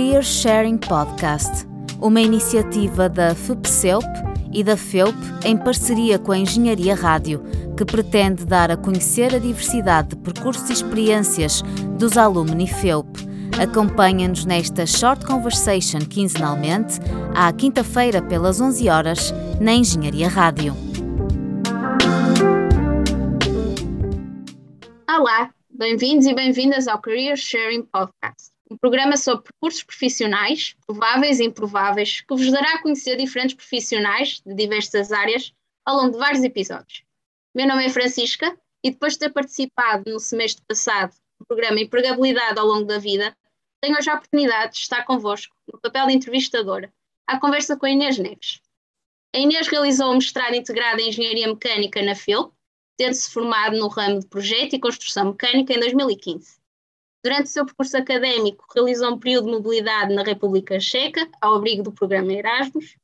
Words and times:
Career 0.00 0.22
Sharing 0.22 0.78
Podcast, 0.78 1.68
uma 2.00 2.22
iniciativa 2.22 3.06
da 3.06 3.34
FUPCELP 3.34 4.06
e 4.50 4.64
da 4.64 4.74
FEUP 4.74 5.14
em 5.44 5.54
parceria 5.58 6.18
com 6.18 6.32
a 6.32 6.38
Engenharia 6.38 6.94
Rádio, 6.94 7.42
que 7.76 7.84
pretende 7.84 8.46
dar 8.46 8.70
a 8.70 8.78
conhecer 8.78 9.34
a 9.34 9.38
diversidade 9.38 10.08
de 10.08 10.16
percursos 10.16 10.70
e 10.70 10.72
experiências 10.72 11.60
dos 11.98 12.16
alumni 12.16 12.66
FEUP. 12.66 13.06
Acompanha-nos 13.62 14.46
nesta 14.46 14.86
Short 14.86 15.26
Conversation 15.26 15.98
quinzenalmente, 15.98 16.98
à 17.34 17.52
quinta-feira 17.52 18.22
pelas 18.22 18.58
11 18.58 18.88
horas, 18.88 19.34
na 19.60 19.74
Engenharia 19.74 20.30
Rádio. 20.30 20.74
Olá, 25.06 25.50
bem-vindos 25.80 26.26
e 26.26 26.34
bem-vindas 26.34 26.86
ao 26.86 27.00
Career 27.00 27.38
Sharing 27.38 27.84
Podcast, 27.84 28.52
um 28.70 28.76
programa 28.76 29.16
sobre 29.16 29.44
percursos 29.44 29.82
profissionais, 29.82 30.76
prováveis 30.86 31.40
e 31.40 31.44
improváveis, 31.44 32.20
que 32.20 32.36
vos 32.36 32.52
dará 32.52 32.74
a 32.74 32.82
conhecer 32.82 33.16
diferentes 33.16 33.56
profissionais 33.56 34.42
de 34.44 34.54
diversas 34.54 35.10
áreas 35.10 35.54
ao 35.86 35.96
longo 35.96 36.10
de 36.10 36.18
vários 36.18 36.44
episódios. 36.44 37.02
Meu 37.54 37.66
nome 37.66 37.86
é 37.86 37.88
Francisca 37.88 38.54
e 38.84 38.90
depois 38.90 39.14
de 39.14 39.20
ter 39.20 39.30
participado 39.30 40.12
no 40.12 40.20
semestre 40.20 40.62
passado 40.68 41.14
no 41.40 41.46
programa 41.46 41.80
Empregabilidade 41.80 42.58
ao 42.58 42.66
longo 42.66 42.84
da 42.84 42.98
vida, 42.98 43.34
tenho 43.80 43.96
hoje 43.96 44.10
a 44.10 44.16
oportunidade 44.16 44.74
de 44.74 44.80
estar 44.80 45.06
convosco 45.06 45.56
no 45.72 45.80
papel 45.80 46.08
de 46.08 46.12
entrevistadora, 46.12 46.92
à 47.26 47.40
conversa 47.40 47.74
com 47.74 47.86
a 47.86 47.90
Inês 47.90 48.18
Neves. 48.18 48.60
A 49.34 49.38
Inês 49.38 49.66
realizou 49.66 50.10
um 50.10 50.16
mestrado 50.16 50.54
integrado 50.54 51.00
em 51.00 51.08
Engenharia 51.08 51.48
Mecânica 51.48 52.02
na 52.02 52.14
FIL 52.14 52.52
tendo-se 53.00 53.30
formado 53.30 53.78
no 53.78 53.88
ramo 53.88 54.20
de 54.20 54.26
projeto 54.26 54.74
e 54.74 54.78
construção 54.78 55.30
mecânica 55.30 55.72
em 55.72 55.80
2015. 55.80 56.60
Durante 57.24 57.46
o 57.46 57.48
seu 57.48 57.64
percurso 57.64 57.96
académico, 57.96 58.66
realizou 58.74 59.14
um 59.14 59.18
período 59.18 59.46
de 59.46 59.52
mobilidade 59.52 60.14
na 60.14 60.22
República 60.22 60.78
Checa, 60.78 61.26
ao 61.40 61.54
abrigo 61.54 61.82
do 61.82 61.92
programa 61.92 62.30
Erasmus. 62.30 62.98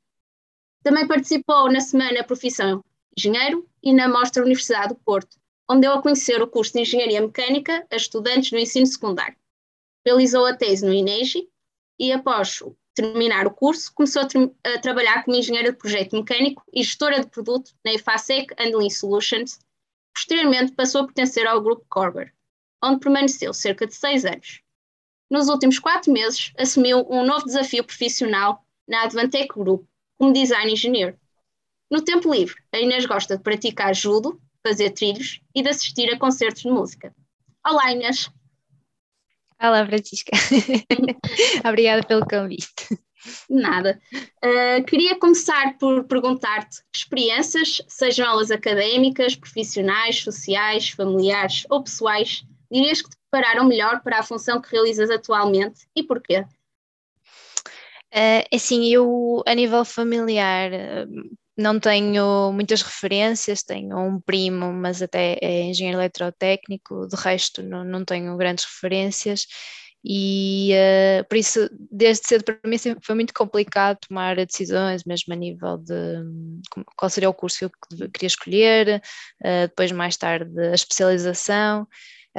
Também 0.82 1.08
participou 1.08 1.72
na 1.72 1.80
Semana 1.80 2.22
Profissão 2.22 2.84
Engenheiro 3.16 3.66
e 3.82 3.94
na 3.94 4.06
Mostra 4.06 4.42
Universidade 4.42 4.88
do 4.88 4.96
Porto, 4.96 5.38
onde 5.66 5.80
deu 5.80 5.92
a 5.92 6.02
conhecer 6.02 6.42
o 6.42 6.46
curso 6.46 6.74
de 6.74 6.80
Engenharia 6.80 7.22
Mecânica 7.22 7.86
a 7.90 7.96
estudantes 7.96 8.50
do 8.50 8.58
ensino 8.58 8.86
secundário. 8.86 9.38
Realizou 10.04 10.44
a 10.44 10.54
tese 10.54 10.84
no 10.84 10.92
INEGI 10.92 11.48
e, 11.98 12.12
após 12.12 12.62
terminar 12.94 13.46
o 13.46 13.50
curso, 13.50 13.90
começou 13.94 14.20
a, 14.20 14.26
tra 14.26 14.50
a 14.62 14.78
trabalhar 14.78 15.24
como 15.24 15.38
engenheira 15.38 15.72
de 15.72 15.78
projeto 15.78 16.14
mecânico 16.14 16.62
e 16.70 16.82
gestora 16.82 17.18
de 17.20 17.28
produto 17.28 17.72
na 17.82 17.94
EFASEC 17.94 18.54
Handling 18.58 18.90
Solutions, 18.90 19.58
Posteriormente 20.16 20.72
passou 20.72 21.02
a 21.02 21.04
pertencer 21.04 21.46
ao 21.46 21.60
grupo 21.60 21.84
Corber, 21.90 22.32
onde 22.82 23.00
permaneceu 23.00 23.52
cerca 23.52 23.86
de 23.86 23.94
seis 23.94 24.24
anos. 24.24 24.62
Nos 25.30 25.48
últimos 25.48 25.78
quatro 25.78 26.10
meses, 26.10 26.54
assumiu 26.56 27.06
um 27.10 27.22
novo 27.22 27.44
desafio 27.44 27.84
profissional 27.84 28.64
na 28.88 29.02
Advantech 29.02 29.48
Group, 29.48 29.86
como 30.16 30.32
design 30.32 30.72
engineer. 30.72 31.18
No 31.90 32.02
tempo 32.02 32.32
livre, 32.32 32.56
a 32.72 32.78
Inês 32.78 33.04
gosta 33.04 33.36
de 33.36 33.42
praticar 33.42 33.94
judo, 33.94 34.40
fazer 34.66 34.90
trilhos 34.92 35.42
e 35.54 35.62
de 35.62 35.68
assistir 35.68 36.10
a 36.10 36.18
concertos 36.18 36.62
de 36.62 36.70
música. 36.70 37.14
Olá, 37.64 37.92
Inês! 37.92 38.30
Olá, 39.60 39.84
Francisca. 39.84 40.32
Obrigada 41.68 42.02
pelo 42.02 42.26
convite. 42.26 42.72
Nada. 43.48 44.00
Uh, 44.14 44.84
queria 44.84 45.18
começar 45.18 45.76
por 45.78 46.04
perguntar-te 46.04 46.78
que 46.92 46.98
experiências, 46.98 47.82
sejam 47.88 48.26
elas 48.26 48.50
académicas, 48.50 49.34
profissionais, 49.34 50.20
sociais, 50.22 50.90
familiares 50.90 51.64
ou 51.70 51.82
pessoais, 51.82 52.44
dirias 52.70 53.02
que 53.02 53.10
te 53.10 53.16
prepararam 53.30 53.66
melhor 53.66 54.02
para 54.02 54.18
a 54.18 54.22
função 54.22 54.60
que 54.60 54.70
realizas 54.70 55.10
atualmente 55.10 55.86
e 55.94 56.02
porquê? 56.02 56.44
Uh, 58.12 58.46
assim, 58.54 58.86
eu 58.86 59.42
a 59.46 59.54
nível 59.54 59.84
familiar 59.84 60.70
não 61.56 61.80
tenho 61.80 62.52
muitas 62.52 62.82
referências, 62.82 63.62
tenho 63.62 63.98
um 63.98 64.20
primo, 64.20 64.72
mas 64.72 65.00
até 65.00 65.38
é 65.40 65.62
engenheiro 65.62 65.98
eletrotécnico, 65.98 67.08
de 67.08 67.16
resto 67.16 67.62
não, 67.62 67.82
não 67.82 68.04
tenho 68.04 68.36
grandes 68.36 68.66
referências 68.66 69.46
e 70.04 70.72
uh, 70.72 71.24
por 71.28 71.36
isso, 71.36 71.68
desde 71.90 72.26
cedo 72.26 72.44
para 72.44 72.58
mim 72.64 72.76
foi 73.02 73.14
muito 73.14 73.34
complicado 73.34 73.98
tomar 74.08 74.36
decisões, 74.36 75.04
mesmo 75.04 75.32
a 75.32 75.36
nível 75.36 75.78
de 75.78 76.22
qual 76.96 77.10
seria 77.10 77.28
o 77.28 77.34
curso 77.34 77.68
que 77.68 78.02
eu 78.02 78.10
queria 78.10 78.26
escolher, 78.26 79.02
uh, 79.40 79.68
depois 79.68 79.90
mais 79.92 80.16
tarde 80.16 80.58
a 80.60 80.74
especialização. 80.74 81.86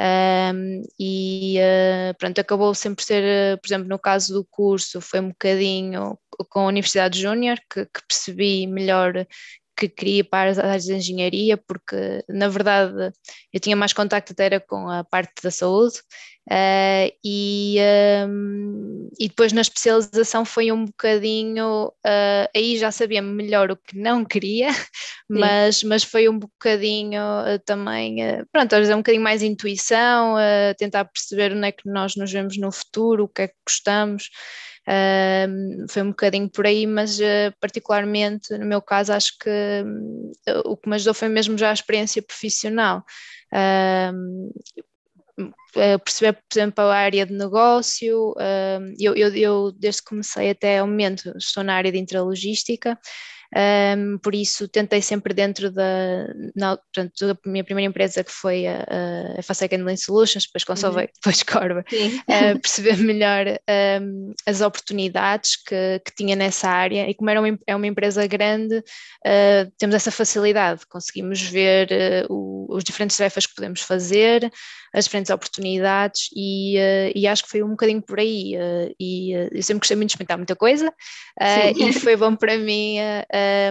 Um, 0.00 0.82
e 0.98 1.56
uh, 1.58 2.16
pronto, 2.16 2.40
acabou 2.40 2.72
sempre 2.72 3.04
ser, 3.04 3.58
por 3.58 3.66
exemplo, 3.66 3.88
no 3.88 3.98
caso 3.98 4.32
do 4.32 4.44
curso, 4.44 5.00
foi 5.00 5.18
um 5.18 5.30
bocadinho 5.30 6.16
com 6.48 6.60
a 6.60 6.66
Universidade 6.68 7.20
Júnior 7.20 7.58
que, 7.68 7.84
que 7.84 8.00
percebi 8.08 8.66
melhor 8.68 9.26
que 9.78 9.88
queria 9.88 10.24
para 10.24 10.50
as 10.50 10.58
áreas 10.58 10.84
de 10.84 10.94
engenharia, 10.94 11.56
porque 11.56 12.24
na 12.28 12.48
verdade 12.48 13.12
eu 13.52 13.60
tinha 13.60 13.76
mais 13.76 13.92
contacto 13.92 14.32
até 14.32 14.46
era 14.46 14.60
com 14.60 14.88
a 14.88 15.04
parte 15.04 15.40
da 15.42 15.50
saúde 15.52 15.98
uh, 16.50 17.12
e, 17.24 17.76
um, 18.28 19.08
e 19.20 19.28
depois 19.28 19.52
na 19.52 19.60
especialização 19.60 20.44
foi 20.44 20.72
um 20.72 20.84
bocadinho, 20.84 21.86
uh, 21.88 22.48
aí 22.56 22.76
já 22.76 22.90
sabia 22.90 23.22
melhor 23.22 23.70
o 23.70 23.76
que 23.76 23.96
não 23.96 24.24
queria, 24.24 24.68
mas, 25.30 25.84
mas 25.84 26.02
foi 26.02 26.28
um 26.28 26.38
bocadinho 26.38 27.22
uh, 27.22 27.60
também, 27.64 28.16
pronto, 28.50 28.72
às 28.72 28.78
vezes 28.80 28.90
é 28.90 28.96
um 28.96 29.00
bocadinho 29.00 29.22
mais 29.22 29.42
intuição, 29.42 30.34
tentar 30.76 31.04
perceber 31.04 31.52
onde 31.52 31.68
é 31.68 31.72
que 31.72 31.88
nós 31.88 32.16
nos 32.16 32.32
vemos 32.32 32.58
no 32.58 32.72
futuro, 32.72 33.24
o 33.24 33.28
que 33.28 33.42
é 33.42 33.48
que 33.48 33.54
gostamos. 33.64 34.28
Uh, 34.88 35.86
foi 35.90 36.00
um 36.00 36.08
bocadinho 36.08 36.48
por 36.48 36.66
aí, 36.66 36.86
mas 36.86 37.18
uh, 37.18 37.52
particularmente 37.60 38.56
no 38.56 38.64
meu 38.64 38.80
caso 38.80 39.12
acho 39.12 39.36
que 39.38 39.50
uh, 39.50 40.60
o 40.64 40.78
que 40.78 40.88
me 40.88 40.94
ajudou 40.94 41.12
foi 41.12 41.28
mesmo 41.28 41.58
já 41.58 41.68
a 41.68 41.74
experiência 41.74 42.22
profissional. 42.22 43.04
perceber, 46.02 46.32
por 46.32 46.58
exemplo, 46.58 46.84
a 46.84 46.96
área 46.96 47.26
de 47.26 47.34
negócio, 47.34 48.34
eu, 48.98 49.14
eu, 49.14 49.34
eu 49.36 49.72
desde 49.72 50.02
que 50.02 50.08
comecei 50.08 50.50
até 50.50 50.78
ao 50.78 50.86
momento 50.86 51.36
estou 51.36 51.62
na 51.62 51.74
área 51.74 51.92
de 51.92 51.98
intralogística, 51.98 52.98
um, 53.56 54.18
por 54.18 54.34
isso 54.34 54.68
tentei 54.68 55.00
sempre 55.00 55.32
dentro 55.32 55.70
da, 55.70 56.26
na, 56.54 56.76
portanto, 56.76 57.26
da 57.26 57.38
minha 57.46 57.64
primeira 57.64 57.88
empresa 57.88 58.22
que 58.22 58.30
foi 58.30 58.66
a, 58.66 58.84
a 59.38 59.42
Facec 59.42 59.74
Handling 59.74 59.96
Solutions, 59.96 60.44
depois 60.44 60.64
Consolvei, 60.64 61.04
uhum. 61.04 61.10
depois 61.14 61.42
Corva, 61.42 61.80
uh, 61.80 62.60
perceber 62.60 62.96
melhor 62.98 63.46
um, 64.02 64.32
as 64.46 64.60
oportunidades 64.60 65.56
que, 65.56 66.00
que 66.04 66.14
tinha 66.14 66.36
nessa 66.36 66.68
área. 66.68 67.08
E 67.08 67.14
como 67.14 67.30
era 67.30 67.40
uma, 67.40 67.58
é 67.66 67.74
uma 67.74 67.86
empresa 67.86 68.26
grande, 68.26 68.76
uh, 68.78 69.72
temos 69.78 69.94
essa 69.94 70.10
facilidade, 70.10 70.86
conseguimos 70.88 71.40
ver 71.40 71.88
uh, 72.28 72.32
o, 72.32 72.66
os 72.76 72.84
diferentes 72.84 73.16
tarefas 73.16 73.46
que 73.46 73.54
podemos 73.54 73.80
fazer, 73.80 74.50
as 74.92 75.04
diferentes 75.04 75.30
oportunidades 75.30 76.28
e, 76.34 76.76
uh, 76.78 77.12
e 77.14 77.26
acho 77.26 77.44
que 77.44 77.50
foi 77.50 77.62
um 77.62 77.70
bocadinho 77.70 78.02
por 78.02 78.18
aí. 78.18 78.54
E 78.98 79.32
eu 79.32 79.62
sempre 79.62 79.80
gostei 79.80 79.96
muito 79.96 80.08
de 80.08 80.12
experimentar 80.14 80.36
muita 80.36 80.56
coisa 80.56 80.92
e 81.76 81.92
foi 81.92 82.16
bom 82.16 82.34
para 82.34 82.56
mim 82.58 82.96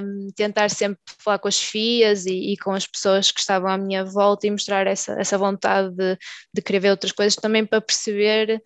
um, 0.03 0.28
tentar 0.35 0.69
sempre 0.69 1.00
falar 1.19 1.39
com 1.39 1.47
as 1.47 1.61
FIAs 1.61 2.25
e, 2.25 2.53
e, 2.53 2.57
com 2.57 2.72
as 2.72 2.85
pessoas 2.85 3.31
que 3.31 3.39
estavam 3.39 3.69
à 3.69 3.78
minha 3.78 4.03
volta 4.05 4.47
e 4.47 4.51
mostrar 4.51 4.88
essa, 4.88 5.13
essa 5.19 5.38
vontade 5.38 5.95
de, 5.95 6.17
de 6.53 6.61
querer 6.61 6.79
ver 6.79 6.91
outras 6.91 7.11
coisas 7.11 7.35
também 7.35 7.66
para 7.66 7.81
perceber 7.81 8.61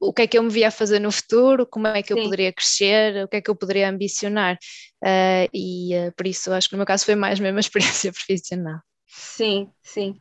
o 0.00 0.12
que 0.12 0.22
é 0.22 0.26
que 0.26 0.38
eu 0.38 0.42
me 0.42 0.50
via 0.50 0.68
a 0.68 0.70
fazer 0.70 0.98
no 0.98 1.12
futuro, 1.12 1.66
como 1.66 1.86
é 1.86 2.02
que 2.02 2.12
eu 2.12 2.16
Sim. 2.16 2.24
poderia 2.24 2.52
crescer, 2.52 3.24
o 3.24 3.28
que 3.28 3.36
é 3.36 3.40
que 3.40 3.50
eu 3.50 3.56
poderia 3.56 3.88
ambicionar 3.88 4.58
e 5.52 5.90
por 6.16 6.26
isso 6.26 6.52
acho 6.52 6.68
que 6.68 6.74
no 6.74 6.78
meu 6.78 6.86
caso 6.86 7.04
foi 7.04 7.14
mais 7.14 7.40
mesmo 7.40 7.56
a 7.56 7.60
experiência 7.60 8.12
profissional. 8.12 8.80
Sim, 9.06 9.70
sim. 9.82 10.20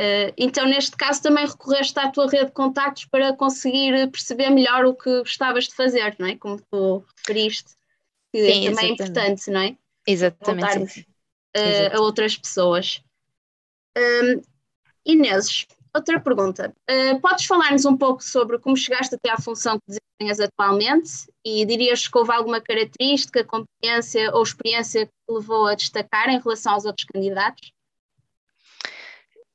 Uh, 0.00 0.32
então, 0.38 0.66
neste 0.66 0.96
caso, 0.96 1.22
também 1.22 1.46
recorreste 1.46 1.98
à 1.98 2.10
tua 2.10 2.26
rede 2.26 2.46
de 2.46 2.52
contactos 2.52 3.04
para 3.04 3.36
conseguir 3.36 4.10
perceber 4.10 4.48
melhor 4.48 4.86
o 4.86 4.94
que 4.94 5.18
gostavas 5.18 5.68
de 5.68 5.74
fazer, 5.74 6.16
não 6.18 6.26
é? 6.26 6.36
Como 6.36 6.58
tu 6.70 7.04
referiste, 7.18 7.72
que 8.32 8.52
sim, 8.52 8.70
também 8.70 8.90
é 8.90 8.92
importante, 8.92 9.50
não 9.50 9.60
é? 9.60 9.76
Exatamente. 10.06 11.06
Uh, 11.56 11.96
a 11.96 12.00
outras 12.00 12.36
pessoas. 12.36 13.02
Um, 13.96 14.40
Inês, 15.04 15.66
outra 15.94 16.20
pergunta. 16.20 16.74
Uh, 16.88 17.20
podes 17.20 17.44
falar-nos 17.44 17.84
um 17.84 17.96
pouco 17.96 18.22
sobre 18.22 18.58
como 18.58 18.76
chegaste 18.76 19.14
até 19.14 19.30
à 19.30 19.40
função 19.40 19.78
que 19.80 19.86
desempenhas 19.88 20.40
atualmente 20.40 21.10
e 21.44 21.64
dirias 21.64 22.06
que 22.06 22.16
houve 22.16 22.32
alguma 22.32 22.60
característica, 22.60 23.44
competência 23.44 24.30
ou 24.34 24.42
experiência 24.42 25.06
que 25.06 25.12
te 25.12 25.32
levou 25.32 25.66
a 25.66 25.74
destacar 25.74 26.28
em 26.28 26.40
relação 26.40 26.74
aos 26.74 26.84
outros 26.84 27.06
candidatos? 27.06 27.72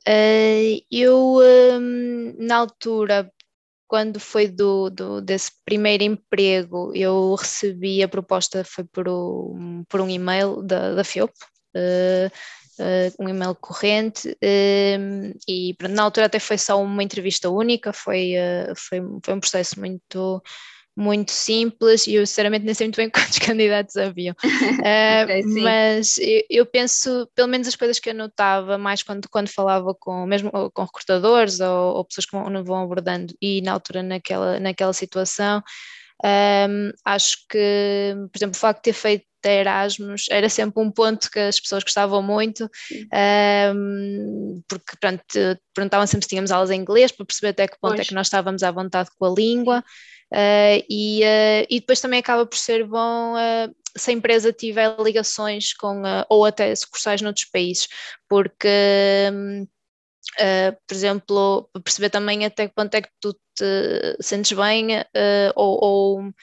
Uh, 0.07 0.83
eu, 0.91 1.39
um, 1.39 2.35
na 2.37 2.57
altura, 2.57 3.31
quando 3.87 4.19
foi 4.19 4.47
do, 4.47 4.89
do, 4.89 5.21
desse 5.21 5.51
primeiro 5.63 6.03
emprego, 6.03 6.91
eu 6.95 7.35
recebi 7.35 8.01
a 8.01 8.07
proposta, 8.07 8.63
foi 8.63 8.83
por 8.83 9.07
um, 9.07 9.83
por 9.87 10.01
um 10.01 10.09
e-mail 10.09 10.61
da, 10.63 10.95
da 10.95 11.03
FIOP, 11.03 11.31
uh, 11.75 12.27
uh, 12.79 13.23
um 13.23 13.29
e-mail 13.29 13.55
corrente, 13.55 14.35
um, 14.99 15.31
e 15.47 15.75
na 15.89 16.03
altura 16.03 16.25
até 16.25 16.39
foi 16.39 16.57
só 16.57 16.81
uma 16.81 17.03
entrevista 17.03 17.49
única, 17.49 17.93
foi, 17.93 18.33
foi, 18.75 19.01
foi 19.23 19.33
um 19.33 19.39
processo 19.39 19.79
muito 19.79 20.41
muito 20.95 21.31
simples 21.31 22.07
e 22.07 22.13
eu 22.15 22.25
sinceramente 22.25 22.63
nem 22.63 22.73
sei 22.73 22.87
muito 22.87 22.95
bem 22.95 23.09
quantos 23.11 23.39
candidatos 23.39 23.97
haviam. 23.97 24.35
Uh, 24.85 25.61
mas 25.63 26.17
eu, 26.19 26.43
eu, 26.49 26.65
penso, 26.65 27.27
pelo 27.33 27.47
menos 27.47 27.67
as 27.67 27.75
coisas 27.75 27.99
que 27.99 28.09
eu 28.09 28.13
notava 28.13 28.77
mais 28.77 29.01
quando, 29.01 29.27
quando 29.29 29.47
falava 29.47 29.95
com 29.95 30.25
mesmo 30.25 30.51
com 30.71 30.83
recrutadores 30.83 31.59
ou, 31.59 31.95
ou 31.95 32.05
pessoas 32.05 32.25
que 32.25 32.31
vão, 32.31 32.63
vão 32.63 32.83
abordando 32.83 33.33
e 33.41 33.61
na 33.61 33.71
altura 33.73 34.03
naquela, 34.03 34.59
naquela 34.59 34.93
situação, 34.93 35.63
um, 36.23 36.91
acho 37.03 37.37
que, 37.49 38.15
por 38.31 38.37
exemplo, 38.37 38.55
o 38.55 38.59
facto 38.59 38.79
de 38.79 38.83
ter 38.83 38.93
feito 38.93 39.25
Erasmus 39.43 40.25
era 40.29 40.49
sempre 40.49 40.81
um 40.81 40.89
ponto 40.89 41.29
que 41.29 41.39
as 41.39 41.59
pessoas 41.59 41.83
gostavam 41.83 42.21
muito, 42.21 42.69
um, 43.75 44.61
porque 44.67 44.93
pronto, 44.99 45.23
perguntavam 45.73 46.07
sempre 46.07 46.25
se 46.25 46.29
tínhamos 46.29 46.51
aulas 46.51 46.71
em 46.71 46.81
inglês 46.81 47.11
para 47.11 47.25
perceber 47.25 47.49
até 47.49 47.67
que 47.67 47.79
ponto 47.79 47.95
pois. 47.95 48.07
é 48.07 48.09
que 48.09 48.15
nós 48.15 48.27
estávamos 48.27 48.63
à 48.63 48.71
vontade 48.71 49.09
com 49.17 49.25
a 49.25 49.29
língua. 49.29 49.83
Uh, 50.33 50.81
e, 50.89 51.21
uh, 51.21 51.67
e 51.69 51.79
depois 51.79 52.01
também 52.01 52.19
acaba 52.19 52.45
por 52.47 52.57
ser 52.57 52.83
bom 52.85 53.35
uh, 53.35 53.75
se 53.95 54.09
a 54.09 54.13
empresa 54.13 54.51
tiver 54.51 54.93
ligações 54.99 55.71
com, 55.73 56.01
ou 56.27 56.43
até 56.43 56.75
sucursais 56.75 57.21
noutros 57.21 57.45
países, 57.45 57.87
porque 58.27 58.67
um, 59.31 59.67
Uh, 60.39 60.75
por 60.87 60.95
exemplo, 60.95 61.69
perceber 61.83 62.09
também 62.09 62.45
até 62.45 62.67
que 62.67 62.73
ponto 62.73 62.93
é 62.95 63.01
que 63.01 63.09
tu 63.21 63.33
te 63.55 64.17
sentes 64.19 64.51
bem 64.57 64.99
uh, 64.99 65.51
ou, 65.55 65.79
ou, 65.83 66.33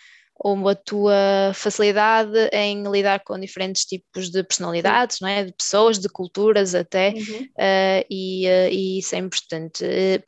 ou, 0.42 0.68
a 0.68 0.74
tua 0.74 1.52
facilidade 1.54 2.36
em 2.52 2.82
lidar 2.90 3.20
com 3.24 3.38
diferentes 3.38 3.84
tipos 3.84 4.30
de 4.30 4.42
personalidades, 4.42 5.18
não 5.20 5.28
é? 5.28 5.44
de 5.44 5.52
pessoas, 5.52 5.98
de 5.98 6.08
culturas 6.08 6.74
até, 6.74 7.10
uhum. 7.10 7.42
uh, 7.42 8.04
e, 8.10 8.46
e, 8.46 8.98
isso 8.98 9.14
é 9.14 9.18
importante. 9.18 9.84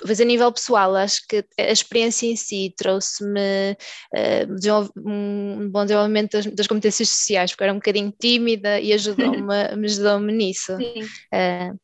mas 0.06 0.20
a 0.20 0.24
nível 0.24 0.52
pessoal, 0.52 0.94
acho 0.94 1.26
que 1.28 1.44
a 1.58 1.70
experiência 1.70 2.26
em 2.26 2.36
si 2.36 2.72
trouxe-me 2.76 3.76
um 4.96 5.68
bom 5.70 5.84
desenvolvimento 5.84 6.32
das, 6.32 6.46
das, 6.46 6.66
competências 6.66 7.08
sociais, 7.08 7.50
porque 7.50 7.64
era 7.64 7.72
um 7.72 7.76
bocadinho 7.76 8.12
tímida 8.18 8.80
e 8.80 8.92
ajudou-me 8.92 9.54
ajudou 9.84 10.20
nisso. 10.20 10.76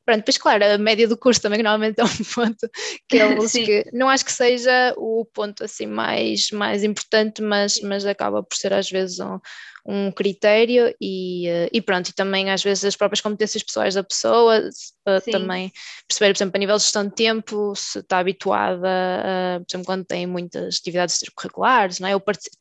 pronto, 0.05 0.25
pois 0.25 0.39
claro, 0.39 0.65
a 0.65 0.79
média 0.79 1.09
do 1.09 1.17
curso 1.17 1.41
também 1.41 1.63
normalmente 1.63 2.01
é 2.01 2.05
um 2.05 2.09
ponto 2.35 2.69
que 3.09 3.17
eles 3.17 3.53
que 3.53 3.85
não 3.93 4.09
acho 4.09 4.25
que 4.25 4.33
seja 4.33 4.95
o 4.97 5.25
ponto 5.33 5.65
assim 5.65 5.87
mais, 5.87 6.51
mais 6.53 6.85
importante, 6.85 7.43
mas, 7.43 7.81
mas 7.81 8.05
acaba 8.21 8.43
por 8.43 8.57
ser 8.57 8.73
às 8.73 8.91
vezes 8.91 9.19
um, 9.21 9.39
um 9.87 10.13
critério 10.13 10.95
e, 11.01 11.49
eh, 11.49 11.71
e 11.73 11.81
pronto, 11.81 12.09
e 12.09 12.13
também 12.13 12.51
às 12.51 12.63
vezes 12.63 12.85
as 12.85 12.97
próprias 12.97 13.21
competências 13.21 13.63
pessoais 13.63 13.95
da 13.95 14.05
pessoa, 14.05 14.69
eh, 15.07 15.21
Sim. 15.21 15.31
também 15.31 15.73
perceber, 16.07 16.33
por 16.33 16.39
exemplo, 16.39 16.57
a 16.57 16.59
nível 16.59 16.77
de 16.77 16.83
gestão 16.83 17.05
de 17.05 17.15
tempo, 17.15 17.75
se 17.75 17.99
está 18.01 18.19
habituada, 18.19 18.89
a, 18.89 19.61
por 19.61 19.67
exemplo, 19.71 19.87
quando 19.87 20.05
tem 20.05 20.27
muitas 20.27 20.77
atividades 20.77 21.15
extracurriculares, 21.17 21.99
não 21.99 22.09
é? 22.09 22.13
Eu 22.13 22.21
participo, 22.21 22.57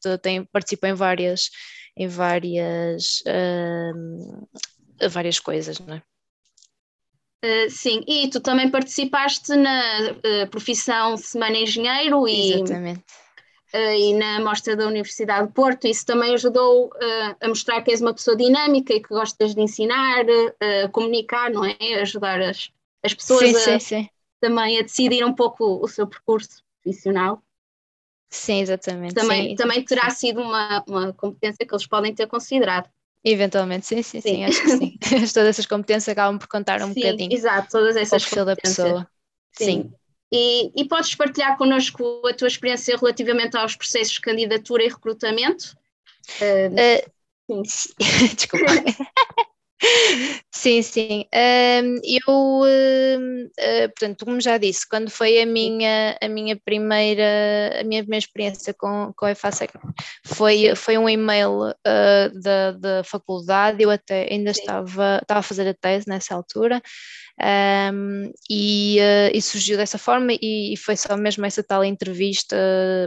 participo 0.52 0.86
em 0.88 0.94
várias, 0.94 1.50
em 1.98 2.08
várias, 2.08 3.22
uh, 3.28 5.10
várias 5.10 5.40
coisas, 5.40 5.80
não 5.80 5.96
é? 5.96 6.02
Uh, 7.42 7.70
sim, 7.70 8.04
e 8.06 8.30
tu 8.30 8.42
também 8.42 8.70
participaste 8.70 9.56
na 9.56 10.12
uh, 10.12 10.50
profissão 10.50 11.16
Semana 11.16 11.58
Engenheiro 11.58 12.28
e, 12.28 12.56
uh, 12.56 12.66
e 13.74 14.14
na 14.14 14.40
mostra 14.40 14.76
da 14.76 14.88
Universidade 14.88 15.48
de 15.48 15.54
Porto. 15.54 15.88
Isso 15.88 16.06
também 16.06 16.34
ajudou 16.34 16.92
a 17.40 17.48
mostrar 17.48 17.82
que 17.82 17.92
és 17.92 18.02
uma 18.02 18.14
pessoa 18.14 18.36
dinâmica 18.36 18.94
e 18.94 19.02
que 19.02 19.10
gostas 19.10 19.54
de 19.54 19.62
ensinar, 19.62 20.26
a 20.86 20.90
comunicar, 20.90 21.52
não 21.52 21.64
é? 21.66 21.78
Ajudar 22.02 22.42
as, 22.42 22.72
as 23.04 23.14
pessoas 23.14 23.52
sim, 23.52 23.56
a, 23.56 23.80
sim, 23.80 23.80
sim. 23.80 24.10
também 24.42 24.80
a 24.80 24.82
decidir 24.82 25.24
um 25.24 25.34
pouco 25.34 25.84
o 25.84 25.88
seu 25.88 26.08
percurso 26.08 26.64
profissional. 26.82 27.42
Sim, 28.30 28.62
exatamente. 28.62 29.16
Também, 29.16 29.56
também 29.56 29.84
terá 29.84 30.10
sido 30.12 30.42
uma, 30.42 30.84
uma 30.88 31.14
competência 31.14 31.66
que 31.66 31.74
eles 31.74 31.88
podem 31.88 32.14
ter 32.14 32.28
considerado. 32.28 32.90
Eventualmente, 33.24 33.86
sim, 33.86 34.02
sim, 34.02 34.22
sim, 34.22 34.46
acho 34.46 34.62
que 34.62 34.70
sim. 34.70 34.98
todas 35.34 35.50
essas 35.50 35.66
competências 35.66 36.10
acabam 36.10 36.38
por 36.38 36.48
contar 36.48 36.82
um 36.82 36.94
bocadinho. 36.94 37.34
Exato, 37.34 37.68
todas 37.70 37.98
essas 37.98 38.24
perfil 38.24 38.46
da 38.46 38.56
pessoa. 38.56 39.08
Sim. 39.52 39.92
Sim. 40.34 40.72
E, 40.76 40.82
e 40.82 40.88
podes 40.88 41.16
partilhar 41.16 41.58
connosco 41.58 42.22
a 42.28 42.34
tua 42.34 42.48
experiência 42.48 42.96
relativamente 42.96 43.58
aos 43.58 43.76
processos 43.76 44.14
de 44.14 44.22
candidatura 44.22 44.84
e 44.84 44.90
recrutamento? 44.90 45.76
Uh, 46.40 47.06
uh, 47.50 47.64
Desculpa. 48.36 48.66
Sim, 50.52 50.82
sim. 50.82 51.26
Um, 51.34 51.96
eu, 52.04 52.62
uh, 52.64 53.90
portanto, 53.98 54.26
como 54.26 54.42
já 54.42 54.58
disse, 54.58 54.88
quando 54.88 55.10
foi 55.10 55.42
a 55.42 55.46
minha, 55.46 56.18
a 56.22 56.28
minha 56.28 56.58
primeira, 56.58 57.80
a 57.80 57.84
minha 57.86 58.02
primeira 58.04 58.26
experiência 58.26 58.74
com, 58.74 59.14
com 59.16 59.26
a 59.26 59.32
EFASEC, 59.32 59.72
foi, 60.26 60.76
foi 60.76 60.98
um 60.98 61.08
e-mail 61.08 61.74
da, 62.42 62.72
da 62.74 63.04
faculdade, 63.06 63.82
eu 63.82 63.90
até 63.90 64.28
ainda 64.30 64.52
estava, 64.52 65.20
estava 65.22 65.40
a 65.40 65.44
fazer 65.44 65.66
a 65.70 65.74
tese 65.74 66.10
nessa 66.10 66.36
altura, 66.36 66.82
um, 67.42 68.32
e, 68.50 68.98
uh, 69.00 69.32
e, 69.34 69.42
surgiu 69.42 69.78
dessa 69.78 69.98
forma 69.98 70.34
e, 70.34 70.74
e, 70.74 70.78
foi 70.78 70.98
só 70.98 71.16
mesmo 71.16 71.46
essa 71.46 71.64
tal 71.64 71.86
entrevista 71.86 72.58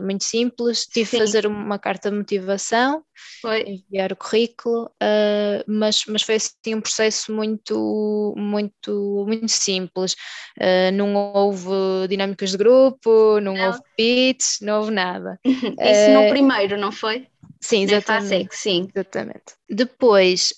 muito 0.03 0.25
simples, 0.25 0.87
tive 0.87 1.11
de 1.11 1.19
fazer 1.19 1.47
uma 1.47 1.79
carta 1.79 2.11
de 2.11 2.17
motivação, 2.17 3.03
foi. 3.43 3.63
enviar 3.63 4.11
o 4.11 4.17
currículo, 4.17 4.87
uh, 4.87 5.63
mas, 5.67 6.05
mas 6.07 6.23
foi 6.23 6.37
assim 6.37 6.75
um 6.75 6.81
processo 6.81 7.31
muito, 7.31 8.35
muito, 8.37 9.25
muito 9.27 9.51
simples, 9.51 10.15
uh, 10.59 10.91
não 10.95 11.15
houve 11.15 12.09
dinâmicas 12.09 12.53
de 12.53 12.57
grupo, 12.57 13.39
não, 13.41 13.53
não. 13.53 13.67
houve 13.67 13.81
pitch, 13.97 14.63
não 14.63 14.79
houve 14.81 14.93
nada. 14.93 15.39
Isso 15.45 16.11
no 16.11 16.31
primeiro, 16.31 16.79
não 16.79 16.91
foi? 16.91 17.27
Sim, 17.61 17.85
exatamente. 17.85 18.57
sim. 18.57 18.89
Exatamente. 18.93 19.55
Depois, 19.71 20.53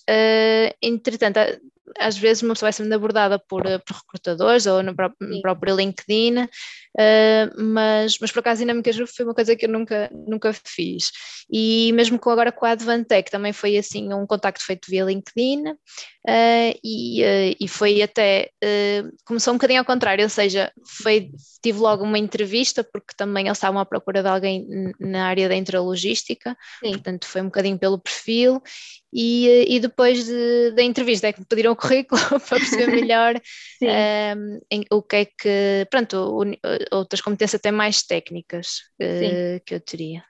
entretanto, 0.80 1.38
às 1.98 2.16
vezes 2.16 2.42
uma 2.42 2.54
pessoa 2.54 2.66
vai 2.68 2.72
sendo 2.72 2.92
abordada 2.92 3.38
por, 3.38 3.66
eh, 3.66 3.78
por 3.78 3.96
recrutadores 3.96 4.66
ou 4.66 4.82
no 4.82 4.94
próprio, 4.94 5.28
no 5.28 5.40
próprio 5.40 5.76
LinkedIn, 5.76 6.46
uh, 6.98 7.62
mas, 7.62 8.18
mas 8.18 8.32
por 8.32 8.40
acaso 8.40 8.60
dinâmicas 8.60 8.96
foi 9.14 9.24
uma 9.24 9.34
coisa 9.34 9.56
que 9.56 9.66
eu 9.66 9.70
nunca, 9.70 10.10
nunca 10.12 10.52
fiz. 10.52 11.10
E 11.50 11.92
mesmo 11.92 12.18
com, 12.18 12.30
agora 12.30 12.52
com 12.52 12.64
a 12.64 12.70
Advantech 12.70 13.30
também 13.30 13.52
foi 13.52 13.76
assim 13.76 14.12
um 14.12 14.26
contacto 14.26 14.64
feito 14.64 14.90
via 14.90 15.04
LinkedIn 15.04 15.68
uh, 15.68 16.78
e, 16.82 17.22
uh, 17.22 17.56
e 17.60 17.68
foi 17.68 18.02
até, 18.02 18.50
começou 19.24 19.52
um 19.52 19.56
bocadinho 19.56 19.80
ao 19.80 19.84
contrário, 19.84 20.24
ou 20.24 20.30
seja, 20.30 20.72
foi, 21.02 21.30
tive 21.62 21.78
logo 21.78 22.04
uma 22.04 22.18
entrevista 22.18 22.82
porque 22.82 23.14
também 23.16 23.46
eles 23.46 23.58
estavam 23.58 23.80
à 23.80 23.84
procura 23.84 24.22
de 24.22 24.28
alguém 24.28 24.66
na 24.98 25.26
área 25.26 25.48
da 25.48 25.54
intralogística, 25.54 26.56
portanto 26.80 27.26
foi 27.26 27.42
um 27.42 27.46
bocadinho 27.46 27.78
pelo 27.78 27.98
perfil 27.98 28.62
e, 29.14 29.76
e 29.76 29.78
depois 29.78 30.24
de, 30.24 30.72
da 30.72 30.82
entrevista 30.82 31.28
é 31.28 31.32
que 31.32 31.38
me 31.38 31.46
pediram 31.46 31.72
o 31.72 31.76
currículo 31.78 32.20
para 32.40 32.58
perceber 32.58 32.88
melhor 32.88 33.40
um, 33.80 34.60
em, 34.68 34.84
o 34.90 35.00
que 35.00 35.16
é 35.16 35.24
que, 35.24 35.86
pronto, 35.88 36.16
o, 36.16 36.44
outras 36.92 37.20
competências 37.20 37.58
até 37.58 37.70
mais 37.70 38.02
técnicas 38.02 38.82
uh, 39.00 39.62
que 39.64 39.74
eu 39.74 39.80
teria. 39.80 40.24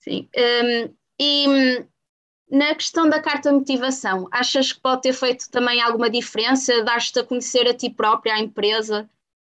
Sim, 0.00 0.28
um, 0.36 0.94
e 1.20 1.48
hum, 1.48 1.88
na 2.50 2.74
questão 2.74 3.08
da 3.08 3.20
carta 3.20 3.50
de 3.50 3.56
motivação, 3.56 4.28
achas 4.32 4.72
que 4.72 4.80
pode 4.80 5.02
ter 5.02 5.12
feito 5.12 5.50
também 5.50 5.80
alguma 5.80 6.08
diferença, 6.08 6.82
dar-te 6.82 7.18
a 7.18 7.24
conhecer 7.24 7.68
a 7.68 7.74
ti 7.74 7.90
própria, 7.90 8.34
a 8.34 8.40
empresa, 8.40 9.08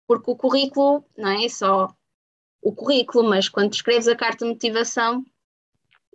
porque 0.08 0.32
o 0.32 0.36
currículo 0.36 1.04
não 1.18 1.30
é 1.30 1.50
só 1.50 1.94
o 2.62 2.74
currículo, 2.74 3.28
mas 3.28 3.50
quando 3.50 3.74
escreves 3.74 4.08
a 4.08 4.16
carta 4.16 4.46
de 4.46 4.52
motivação 4.52 5.24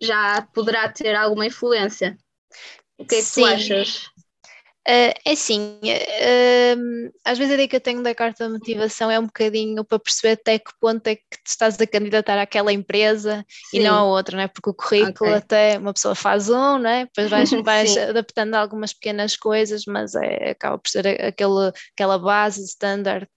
já 0.00 0.42
poderá 0.54 0.90
ter 0.90 1.14
alguma 1.14 1.46
influência. 1.46 2.16
O 2.96 3.04
que 3.04 3.16
é 3.16 3.18
que 3.18 3.24
Sim. 3.24 3.42
tu 3.42 3.46
achas? 3.46 4.10
Uh, 4.90 5.14
é 5.24 5.30
assim, 5.30 5.78
uh, 5.84 7.12
às 7.24 7.38
vezes 7.38 7.52
a 7.52 7.54
ideia 7.54 7.68
que 7.68 7.76
eu 7.76 7.80
tenho 7.80 8.02
da 8.02 8.12
carta 8.12 8.46
de 8.46 8.52
motivação 8.52 9.08
é 9.08 9.20
um 9.20 9.26
bocadinho 9.26 9.84
para 9.84 10.00
perceber 10.00 10.32
até 10.32 10.58
que 10.58 10.72
ponto 10.80 11.06
é 11.06 11.14
que 11.14 11.22
te 11.44 11.46
estás 11.46 11.80
a 11.80 11.86
candidatar 11.86 12.40
àquela 12.40 12.72
empresa 12.72 13.46
Sim. 13.70 13.78
e 13.78 13.82
não 13.84 13.94
a 13.94 14.02
outra, 14.02 14.36
não 14.36 14.42
é? 14.42 14.48
Porque 14.48 14.68
o 14.68 14.74
currículo 14.74 15.30
okay. 15.30 15.34
até 15.34 15.78
uma 15.78 15.94
pessoa 15.94 16.16
faz 16.16 16.48
um, 16.48 16.78
não 16.78 16.90
é? 16.90 17.04
Depois 17.04 17.30
vais, 17.30 17.50
vais 17.62 17.96
adaptando 17.96 18.56
algumas 18.56 18.92
pequenas 18.92 19.36
coisas, 19.36 19.84
mas 19.86 20.16
é, 20.16 20.50
acaba 20.50 20.76
por 20.76 20.88
ser 20.90 21.06
aquele, 21.06 21.72
aquela 21.94 22.18
base 22.18 22.64
standard. 22.64 23.28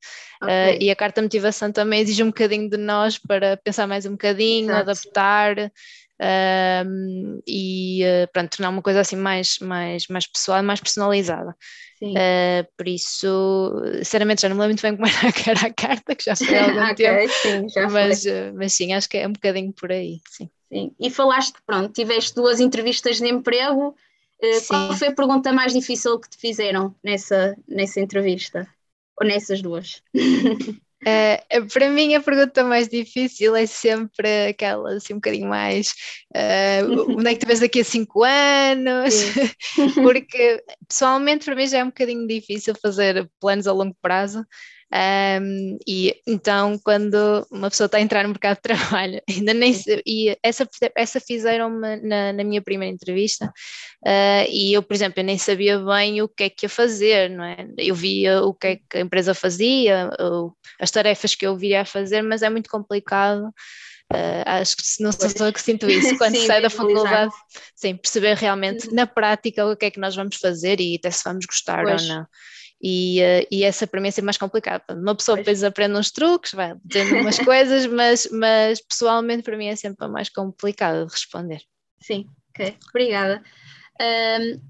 Okay. 0.41 0.77
Uh, 0.77 0.77
e 0.81 0.89
a 0.89 0.95
carta 0.95 1.22
de 1.22 1.25
motivação 1.25 1.72
também 1.72 2.01
exige 2.01 2.24
um 2.24 2.27
bocadinho 2.27 2.67
de 2.67 2.77
nós 2.77 3.19
para 3.19 3.57
pensar 3.57 3.86
mais 3.86 4.07
um 4.07 4.12
bocadinho, 4.13 4.72
Exato. 4.72 4.89
adaptar 4.89 5.72
um, 6.24 7.42
e 7.46 8.01
uh, 8.03 8.32
pronto, 8.32 8.56
tornar 8.56 8.70
uma 8.70 8.82
coisa 8.82 9.01
assim 9.01 9.15
mais, 9.15 9.60
mais, 9.60 10.08
mais 10.08 10.25
pessoal, 10.25 10.63
mais 10.63 10.80
personalizada. 10.80 11.56
Uh, 12.01 12.68
por 12.77 12.88
isso, 12.88 13.72
sinceramente, 14.00 14.42
já 14.42 14.50
não 14.50 14.58
me 14.58 14.62
lembro 14.62 14.74
muito 14.74 14.82
bem 14.82 14.96
como 14.96 15.08
era 15.50 15.68
a 15.68 15.74
carta, 15.74 16.15
que 16.15 16.25
já 16.25 16.36
foi 16.36 16.58
há 16.58 16.65
algum 16.65 16.84
okay, 16.92 16.96
tempo, 16.96 17.34
sim, 17.34 17.70
já 17.70 17.89
mas, 17.89 18.25
uh, 18.25 18.53
mas 18.56 18.74
sim, 18.74 18.94
acho 18.94 19.08
que 19.08 19.18
é 19.18 19.27
um 19.27 19.32
bocadinho 19.32 19.72
por 19.72 19.92
aí. 19.92 20.20
Sim. 20.30 20.50
sim. 20.72 20.92
E 21.00 21.10
falaste, 21.10 21.56
pronto, 21.65 21.94
tiveste 21.94 22.36
duas 22.36 22.60
entrevistas 22.60 23.18
de 23.18 23.27
emprego. 23.30 23.96
Uh, 24.42 24.68
qual 24.68 24.94
foi 24.98 25.08
a 25.10 25.15
pergunta 25.15 25.53
mais 25.53 25.72
difícil 25.72 26.20
que 26.20 26.30
te 26.30 26.38
fizeram 26.38 26.94
nessa, 27.01 27.56
nessa 27.68 28.01
entrevista? 28.01 28.68
Ou 29.20 29.25
nessas 29.25 29.62
duas? 29.62 30.01
Uh, 31.05 31.67
para 31.67 31.89
mim, 31.89 32.15
a 32.15 32.22
pergunta 32.22 32.63
mais 32.63 32.88
difícil 32.88 33.55
é 33.55 33.65
sempre 33.65 34.48
aquela, 34.48 34.95
assim, 34.95 35.13
um 35.13 35.17
bocadinho 35.17 35.48
mais: 35.48 35.93
uh, 36.36 37.12
onde 37.17 37.29
é 37.29 37.33
que 37.33 37.41
tu 37.41 37.48
vês 37.48 37.60
daqui 37.60 37.81
a 37.81 37.83
cinco 37.83 38.24
anos? 38.24 39.13
Porque, 40.01 40.63
pessoalmente, 40.88 41.45
para 41.45 41.55
mim 41.55 41.67
já 41.67 41.79
é 41.79 41.83
um 41.83 41.88
bocadinho 41.88 42.25
difícil 42.25 42.74
fazer 42.81 43.29
planos 43.39 43.67
a 43.67 43.74
longo 43.74 43.95
prazo. 44.01 44.45
Um, 44.93 45.79
e 45.88 46.15
então, 46.27 46.77
quando 46.83 47.47
uma 47.50 47.71
pessoa 47.71 47.88
está 47.88 47.97
a 47.97 48.01
entrar 48.01 48.21
no 48.21 48.29
mercado 48.29 48.57
de 48.57 48.62
trabalho, 48.62 49.19
ainda 49.27 49.51
nem 49.51 49.73
e 50.05 50.38
essa, 50.43 50.69
essa 50.95 51.19
fizeram-me 51.19 51.95
na, 52.01 52.31
na, 52.31 52.43
minha 52.43 52.62
primeira 52.62 52.93
entrevista, 52.93 53.47
uh, 54.05 54.47
e 54.51 54.71
eu, 54.71 54.83
por 54.83 54.93
exemplo, 54.93 55.19
eu 55.19 55.23
nem 55.23 55.38
sabia 55.38 55.79
bem 55.79 56.21
o 56.21 56.27
que 56.27 56.43
é 56.43 56.50
que 56.50 56.65
ia 56.65 56.69
fazer, 56.69 57.31
não 57.31 57.43
é? 57.43 57.67
Eu 57.75 57.95
via 57.95 58.43
o 58.43 58.53
que 58.53 58.67
é 58.67 58.75
que 58.75 58.97
a 58.97 59.01
empresa 59.01 59.33
fazia, 59.33 60.12
as 60.79 60.91
tarefas 60.91 61.33
que 61.33 61.47
eu 61.47 61.57
viria 61.57 61.81
a 61.81 61.85
fazer, 61.85 62.21
mas 62.21 62.43
é 62.43 62.50
muito 62.50 62.69
complicado. 62.69 63.47
Uh, 64.13 64.43
acho 64.45 64.77
que 64.77 64.83
não 65.00 65.12
sou 65.12 65.27
só 65.27 65.51
que 65.51 65.59
sinto 65.59 65.89
isso 65.89 66.15
quando 66.19 66.35
sim, 66.35 66.45
sai 66.45 66.62
da 66.62 66.69
faculdade, 66.69 67.33
sim, 67.75 67.95
perceber 67.95 68.35
realmente 68.35 68.88
uhum. 68.88 68.93
na 68.93 69.07
prática 69.07 69.65
o 69.65 69.75
que 69.75 69.85
é 69.85 69.91
que 69.91 70.00
nós 70.00 70.15
vamos 70.15 70.35
fazer 70.35 70.79
e 70.79 70.97
até 70.97 71.09
se 71.09 71.23
vamos 71.23 71.47
gostar 71.47 71.81
pois. 71.81 72.03
ou 72.03 72.07
não. 72.09 72.27
E, 72.85 73.21
uh, 73.21 73.47
e 73.49 73.63
essa 73.63 73.87
para 73.87 74.01
mim 74.01 74.09
é 74.09 74.11
sempre 74.11 74.25
mais 74.25 74.37
complicada. 74.37 74.83
Uma 74.89 75.15
pessoa 75.15 75.37
depois 75.37 75.63
aprende 75.63 75.97
uns 75.97 76.11
truques, 76.11 76.51
vai 76.51 76.75
dizendo 76.83 77.21
umas 77.21 77.39
coisas, 77.39 77.85
mas, 77.85 78.27
mas 78.29 78.81
pessoalmente 78.81 79.41
para 79.41 79.55
mim 79.55 79.67
é 79.67 79.75
sempre 79.75 80.05
mais 80.09 80.27
complicado 80.27 81.05
de 81.05 81.11
responder. 81.13 81.61
Sim, 82.01 82.27
ok, 82.49 82.77
obrigada. 82.89 83.41
Um, 84.01 84.61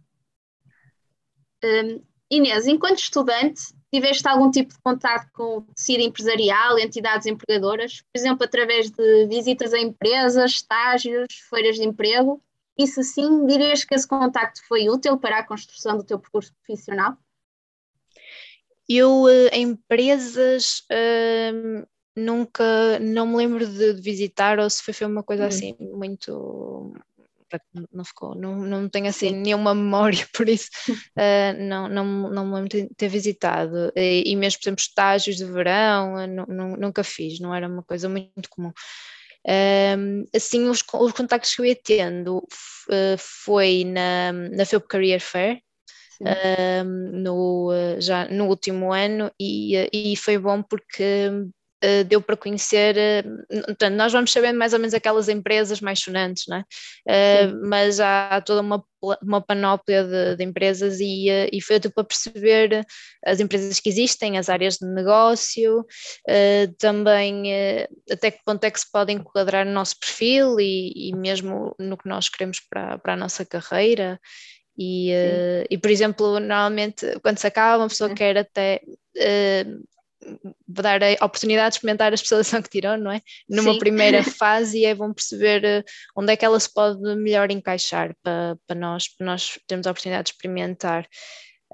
um, 1.63 2.03
Inês, 2.29 2.67
enquanto 2.67 2.99
estudante, 2.99 3.61
tiveste 3.91 4.27
algum 4.27 4.51
tipo 4.51 4.73
de 4.73 4.79
contato 4.81 5.29
com 5.33 5.57
o 5.57 5.61
tecido 5.61 6.01
empresarial, 6.01 6.77
entidades 6.77 7.25
empregadoras, 7.25 8.01
por 8.01 8.19
exemplo, 8.19 8.43
através 8.43 8.91
de 8.91 9.27
visitas 9.27 9.73
a 9.73 9.79
empresas, 9.79 10.51
estágios, 10.51 11.27
feiras 11.49 11.77
de 11.77 11.83
emprego? 11.83 12.41
E 12.77 12.87
se 12.87 13.03
sim, 13.03 13.45
dirias 13.45 13.83
que 13.83 13.93
esse 13.93 14.07
contacto 14.07 14.61
foi 14.67 14.89
útil 14.89 15.17
para 15.17 15.39
a 15.39 15.43
construção 15.43 15.97
do 15.97 16.03
teu 16.03 16.17
percurso 16.17 16.51
profissional? 16.65 17.17
Eu, 18.87 19.27
eh, 19.29 19.57
empresas, 19.57 20.83
uh, 20.91 21.87
nunca, 22.15 22.99
não 22.99 23.27
me 23.27 23.37
lembro 23.37 23.65
de, 23.65 23.93
de, 23.93 24.01
visitar, 24.01 24.59
ou 24.59 24.69
se 24.69 24.83
foi, 24.83 24.93
foi 24.93 25.07
uma 25.07 25.23
coisa 25.23 25.43
uhum. 25.43 25.49
assim 25.49 25.75
muito. 25.79 26.93
Não 27.91 28.03
ficou, 28.03 28.33
não, 28.33 28.55
não 28.55 28.89
tenho 28.89 29.07
assim 29.07 29.29
Sim. 29.29 29.35
nenhuma 29.35 29.75
memória, 29.75 30.27
por 30.33 30.49
isso 30.49 30.69
uh, 30.89 31.53
não, 31.59 31.87
não, 31.87 32.05
não 32.31 32.45
me 32.47 32.55
lembro 32.55 32.69
de 32.69 32.89
ter 32.95 33.07
visitado. 33.07 33.91
E, 33.95 34.23
e 34.25 34.35
mesmo, 34.35 34.59
por 34.59 34.69
exemplo, 34.69 34.81
estágios 34.81 35.37
de 35.37 35.45
verão, 35.45 36.27
não, 36.27 36.45
não, 36.47 36.77
nunca 36.77 37.03
fiz, 37.03 37.39
não 37.39 37.53
era 37.53 37.67
uma 37.67 37.83
coisa 37.83 38.09
muito 38.09 38.49
comum. 38.49 38.71
Um, 39.45 40.23
assim, 40.33 40.69
os, 40.69 40.81
os 40.93 41.11
contactos 41.11 41.53
que 41.53 41.61
eu 41.61 41.65
ia 41.65 41.75
tendo 41.75 42.45
foi 43.17 43.83
na, 43.83 44.31
na 44.31 44.65
Philp 44.65 44.87
Career 44.87 45.19
Fair, 45.19 45.61
no, 46.85 47.71
eh, 47.73 48.01
já 48.01 48.27
no 48.29 48.47
último 48.47 48.93
ano 48.93 49.31
e, 49.39 49.75
eh, 49.75 49.89
e 49.93 50.15
foi 50.15 50.37
bom 50.37 50.61
porque 50.61 51.29
uh, 51.29 52.03
deu 52.05 52.21
para 52.21 52.37
conhecer, 52.37 52.95
uh, 52.95 53.65
portanto, 53.65 53.95
nós 53.95 54.13
vamos 54.13 54.31
sabendo 54.31 54.57
mais 54.57 54.73
ou 54.73 54.79
menos 54.79 54.93
aquelas 54.93 55.27
empresas 55.27 55.81
mais 55.81 55.99
sonantes, 55.99 56.45
não 56.47 56.57
é? 56.57 56.61
Uh, 57.45 57.67
mas 57.67 57.99
há 57.99 58.41
toda 58.41 58.61
uma, 58.61 58.83
uma 59.21 59.41
panóplia 59.41 60.03
de, 60.03 60.37
de 60.37 60.43
empresas 60.43 60.99
e, 60.99 61.27
e 61.51 61.61
foi 61.61 61.79
tudo 61.79 61.93
para 61.93 62.05
perceber 62.05 62.85
as 63.25 63.39
empresas 63.39 63.79
que 63.79 63.89
existem, 63.89 64.37
as 64.37 64.47
áreas 64.47 64.77
de 64.77 64.87
negócio, 64.87 65.85
também 66.79 67.51
até 68.09 68.31
que 68.31 68.39
ponto 68.45 68.63
é 68.63 68.71
que 68.71 68.79
se 68.79 68.89
podem 68.89 69.17
enquadrar 69.17 69.65
no 69.65 69.73
nosso 69.73 69.99
perfil 69.99 70.57
e, 70.57 71.09
e 71.09 71.15
mesmo 71.15 71.75
no 71.77 71.97
que 71.97 72.07
nós 72.07 72.29
queremos 72.29 72.61
para, 72.69 72.97
para 72.97 73.13
a 73.13 73.17
nossa 73.17 73.43
carreira. 73.45 74.19
E, 74.77 75.11
uh, 75.11 75.65
e, 75.69 75.77
por 75.77 75.91
exemplo, 75.91 76.39
normalmente 76.39 77.19
quando 77.21 77.37
se 77.37 77.47
acaba, 77.47 77.83
uma 77.83 77.89
pessoa 77.89 78.11
é. 78.11 78.15
quer 78.15 78.37
até 78.37 78.81
uh, 78.85 79.83
dar 80.67 81.01
a 81.03 81.25
oportunidade 81.25 81.71
de 81.71 81.75
experimentar 81.75 82.11
a 82.11 82.15
especialização 82.15 82.61
que 82.63 82.69
tirou, 82.69 82.97
não 82.97 83.11
é? 83.11 83.21
Numa 83.47 83.73
Sim. 83.73 83.79
primeira 83.79 84.23
fase 84.23 84.85
é 84.85 84.95
bom 84.95 85.13
perceber 85.13 85.63
uh, 85.63 85.83
onde 86.15 86.33
é 86.33 86.35
que 86.35 86.45
ela 86.45 86.59
se 86.59 86.71
pode 86.73 86.99
melhor 87.15 87.51
encaixar 87.51 88.15
para, 88.23 88.57
para, 88.67 88.79
nós, 88.79 89.07
para 89.07 89.25
nós 89.25 89.59
termos 89.67 89.87
a 89.87 89.91
oportunidade 89.91 90.27
de 90.27 90.31
experimentar. 90.31 91.07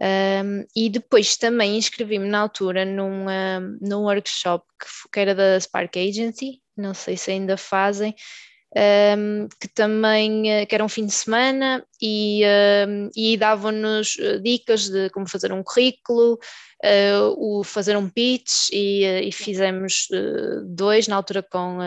Um, 0.02 0.66
e 0.74 0.90
depois 0.90 1.36
também 1.36 1.78
inscrevi-me 1.78 2.26
na 2.26 2.40
altura 2.40 2.86
num, 2.86 3.26
um, 3.26 3.78
num 3.82 4.04
workshop 4.04 4.64
que, 4.80 4.88
que 5.12 5.20
era 5.20 5.36
da 5.36 5.60
Spark 5.60 5.98
Agency, 5.98 6.62
não 6.78 6.94
sei 6.94 7.18
se 7.18 7.32
ainda 7.32 7.58
fazem, 7.58 8.16
um, 8.76 9.48
que 9.60 9.68
também 9.68 10.52
eh, 10.52 10.66
que 10.66 10.76
era 10.76 10.84
um 10.84 10.90
fim 10.90 11.06
de 11.06 11.12
semana 11.12 11.84
e, 12.02 12.44
um, 12.88 13.10
e 13.16 13.36
davam-nos 13.36 14.18
eh, 14.20 14.38
dicas 14.40 14.90
de 14.90 15.10
como 15.10 15.28
fazer 15.28 15.52
um 15.52 15.64
currículo, 15.64 16.34
uh, 16.86 17.60
o 17.60 17.64
fazer 17.64 17.98
um 17.98 18.08
pitch 18.08 18.70
e, 18.72 19.04
uh, 19.06 19.24
e 19.24 19.32
fizemos 19.32 20.08
uh, 20.12 20.64
dois 20.66 21.08
na 21.08 21.16
altura 21.16 21.42
com 21.42 21.80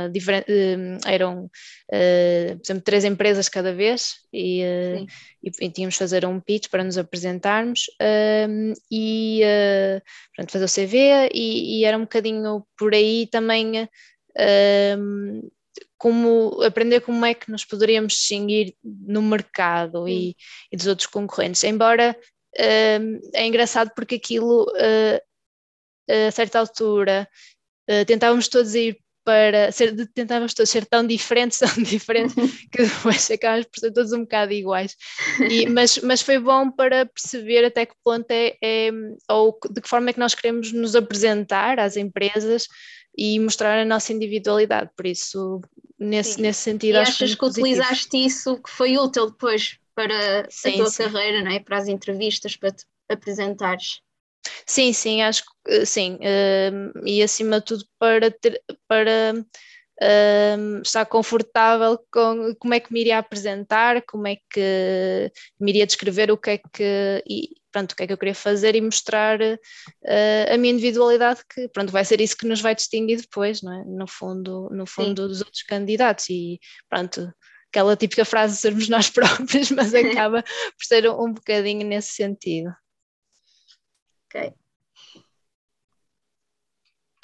eram 1.06 1.48
por 1.88 2.62
exemplo 2.64 2.82
três 2.84 3.04
empresas 3.04 3.48
cada 3.48 3.72
vez 3.72 4.14
e, 4.32 4.62
e, 5.42 5.50
e, 5.60 5.70
tínhamos 5.70 5.94
de 5.94 5.98
fazer 5.98 6.24
um 6.24 6.40
pitch 6.40 6.68
para 6.68 6.82
nos 6.82 6.98
apresentarmos 6.98 7.86
e 8.90 9.40
portanto, 10.34 10.52
fazer 10.52 10.64
o 10.64 10.86
CV 10.88 11.30
e, 11.32 11.84
era 11.84 11.96
um 11.96 12.02
bocadinho 12.02 12.64
por 12.76 12.94
aí 12.94 13.28
também 13.30 13.88
como 16.02 16.60
aprender 16.64 17.00
como 17.00 17.24
é 17.24 17.32
que 17.32 17.48
nos 17.48 17.64
poderíamos 17.64 18.14
distinguir 18.14 18.74
no 18.82 19.22
mercado 19.22 20.08
e, 20.08 20.36
e, 20.72 20.76
dos 20.76 20.88
outros 20.88 21.06
concorrentes. 21.06 21.62
Embora 21.62 22.18
uh, 22.58 23.30
é 23.32 23.46
engraçado 23.46 23.92
porque 23.94 24.16
aquilo 24.16 24.64
uh, 24.64 26.26
a 26.28 26.30
certa 26.32 26.58
altura 26.58 27.28
uh, 27.88 28.04
tentávamos 28.04 28.48
todos 28.48 28.74
ir 28.74 28.98
para 29.24 29.70
ser, 29.70 29.94
tentávamos 30.12 30.54
todos 30.54 30.70
ser 30.70 30.86
tão 30.86 31.06
diferentes, 31.06 31.60
tão 31.62 31.80
diferentes, 31.84 32.34
que 32.72 32.82
depois 32.82 33.30
acabámos 33.30 33.66
por 33.66 33.78
ser 33.78 33.92
todos 33.92 34.10
um 34.12 34.22
bocado 34.22 34.52
iguais. 34.52 34.96
E, 35.48 35.66
mas, 35.70 35.98
mas 35.98 36.20
foi 36.20 36.40
bom 36.40 36.68
para 36.68 37.06
perceber 37.06 37.64
até 37.64 37.86
que 37.86 37.94
ponto 38.02 38.28
é, 38.32 38.56
é, 38.60 38.90
ou 39.30 39.56
de 39.70 39.80
que 39.80 39.88
forma 39.88 40.10
é 40.10 40.12
que 40.12 40.18
nós 40.18 40.34
queremos 40.34 40.72
nos 40.72 40.96
apresentar 40.96 41.78
às 41.78 41.96
empresas 41.96 42.66
e 43.16 43.38
mostrar 43.38 43.78
a 43.78 43.84
nossa 43.84 44.12
individualidade. 44.12 44.90
Por 44.96 45.06
isso, 45.06 45.60
nesse, 45.98 46.40
nesse 46.40 46.60
sentido. 46.60 46.94
E 46.94 46.98
achas 46.98 47.34
que, 47.34 47.44
utilizaste 47.44 48.16
isso 48.16 48.60
que 48.62 48.70
foi 48.70 48.98
útil 48.98 49.30
depois 49.30 49.78
para 49.94 50.46
sim, 50.50 50.74
a 50.74 50.76
tua 50.76 50.90
sim. 50.90 51.02
carreira, 51.04 51.42
não 51.42 51.50
é? 51.50 51.60
para 51.60 51.78
as 51.78 51.88
entrevistas, 51.88 52.56
para 52.56 52.72
te 52.72 52.84
apresentares? 53.08 54.00
Sim, 54.66 54.92
sim, 54.92 55.22
acho 55.22 55.44
que 55.64 55.86
sim. 55.86 56.14
Uh, 56.16 57.06
e 57.06 57.22
acima 57.22 57.60
de 57.60 57.66
tudo 57.66 57.84
para, 57.98 58.30
ter, 58.30 58.60
para 58.88 59.34
uh, 59.36 60.82
estar 60.82 61.06
confortável 61.06 61.98
com 62.10 62.54
como 62.58 62.74
é 62.74 62.80
que 62.80 62.92
me 62.92 63.00
iria 63.00 63.18
apresentar, 63.18 64.02
como 64.02 64.26
é 64.26 64.36
que 64.50 65.30
me 65.60 65.70
iria 65.70 65.86
descrever 65.86 66.30
o 66.30 66.36
que 66.36 66.50
é 66.50 66.58
que. 66.58 67.24
E, 67.28 67.61
pronto, 67.72 67.92
o 67.92 67.96
que 67.96 68.02
é 68.02 68.06
que 68.06 68.12
eu 68.12 68.18
queria 68.18 68.34
fazer 68.34 68.76
e 68.76 68.80
mostrar 68.80 69.40
uh, 69.40 70.52
a 70.52 70.56
minha 70.58 70.74
individualidade, 70.74 71.40
que 71.52 71.68
pronto, 71.68 71.90
vai 71.90 72.04
ser 72.04 72.20
isso 72.20 72.36
que 72.36 72.46
nos 72.46 72.60
vai 72.60 72.74
distinguir 72.74 73.20
depois, 73.20 73.62
não 73.62 73.72
é? 73.72 73.84
No 73.84 74.06
fundo, 74.06 74.68
no 74.70 74.86
fundo 74.86 75.26
dos 75.26 75.40
outros 75.40 75.62
candidatos 75.62 76.28
e 76.28 76.60
pronto, 76.88 77.32
aquela 77.68 77.96
típica 77.96 78.24
frase 78.24 78.56
sermos 78.58 78.88
nós 78.88 79.08
próprios, 79.10 79.70
mas 79.70 79.94
acaba 79.94 80.42
por 80.42 80.84
ser 80.84 81.08
um, 81.08 81.24
um 81.24 81.32
bocadinho 81.32 81.86
nesse 81.86 82.12
sentido. 82.12 82.70
Ok. 84.26 84.52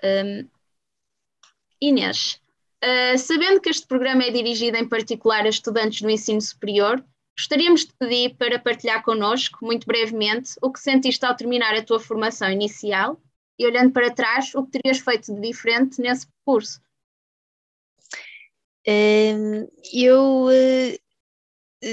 Um, 0.03 0.49
Inês, 1.81 2.41
uh, 2.83 3.19
sabendo 3.19 3.61
que 3.61 3.69
este 3.69 3.87
programa 3.87 4.25
é 4.25 4.31
dirigido 4.31 4.77
em 4.77 4.89
particular 4.89 5.45
a 5.45 5.49
estudantes 5.49 6.01
do 6.01 6.11
ensino 6.11 6.41
superior, 6.41 7.05
Gostaríamos 7.39 7.87
de 7.87 7.93
pedir 7.93 8.35
para 8.35 8.59
partilhar 8.59 9.01
connosco, 9.05 9.65
muito 9.65 9.87
brevemente, 9.87 10.55
o 10.61 10.73
que 10.73 10.81
sentiste 10.81 11.25
ao 11.25 11.37
terminar 11.37 11.73
a 11.73 11.85
tua 11.85 12.01
formação 12.01 12.51
inicial 12.51 13.17
e, 13.57 13.65
olhando 13.65 13.93
para 13.93 14.13
trás, 14.13 14.53
o 14.57 14.65
que 14.65 14.73
terias 14.73 14.99
feito 14.99 15.33
de 15.33 15.41
diferente 15.41 16.01
nesse 16.01 16.27
percurso. 16.27 16.81
Um, 18.89 19.69
eu 19.95 20.49
eh, 20.51 20.99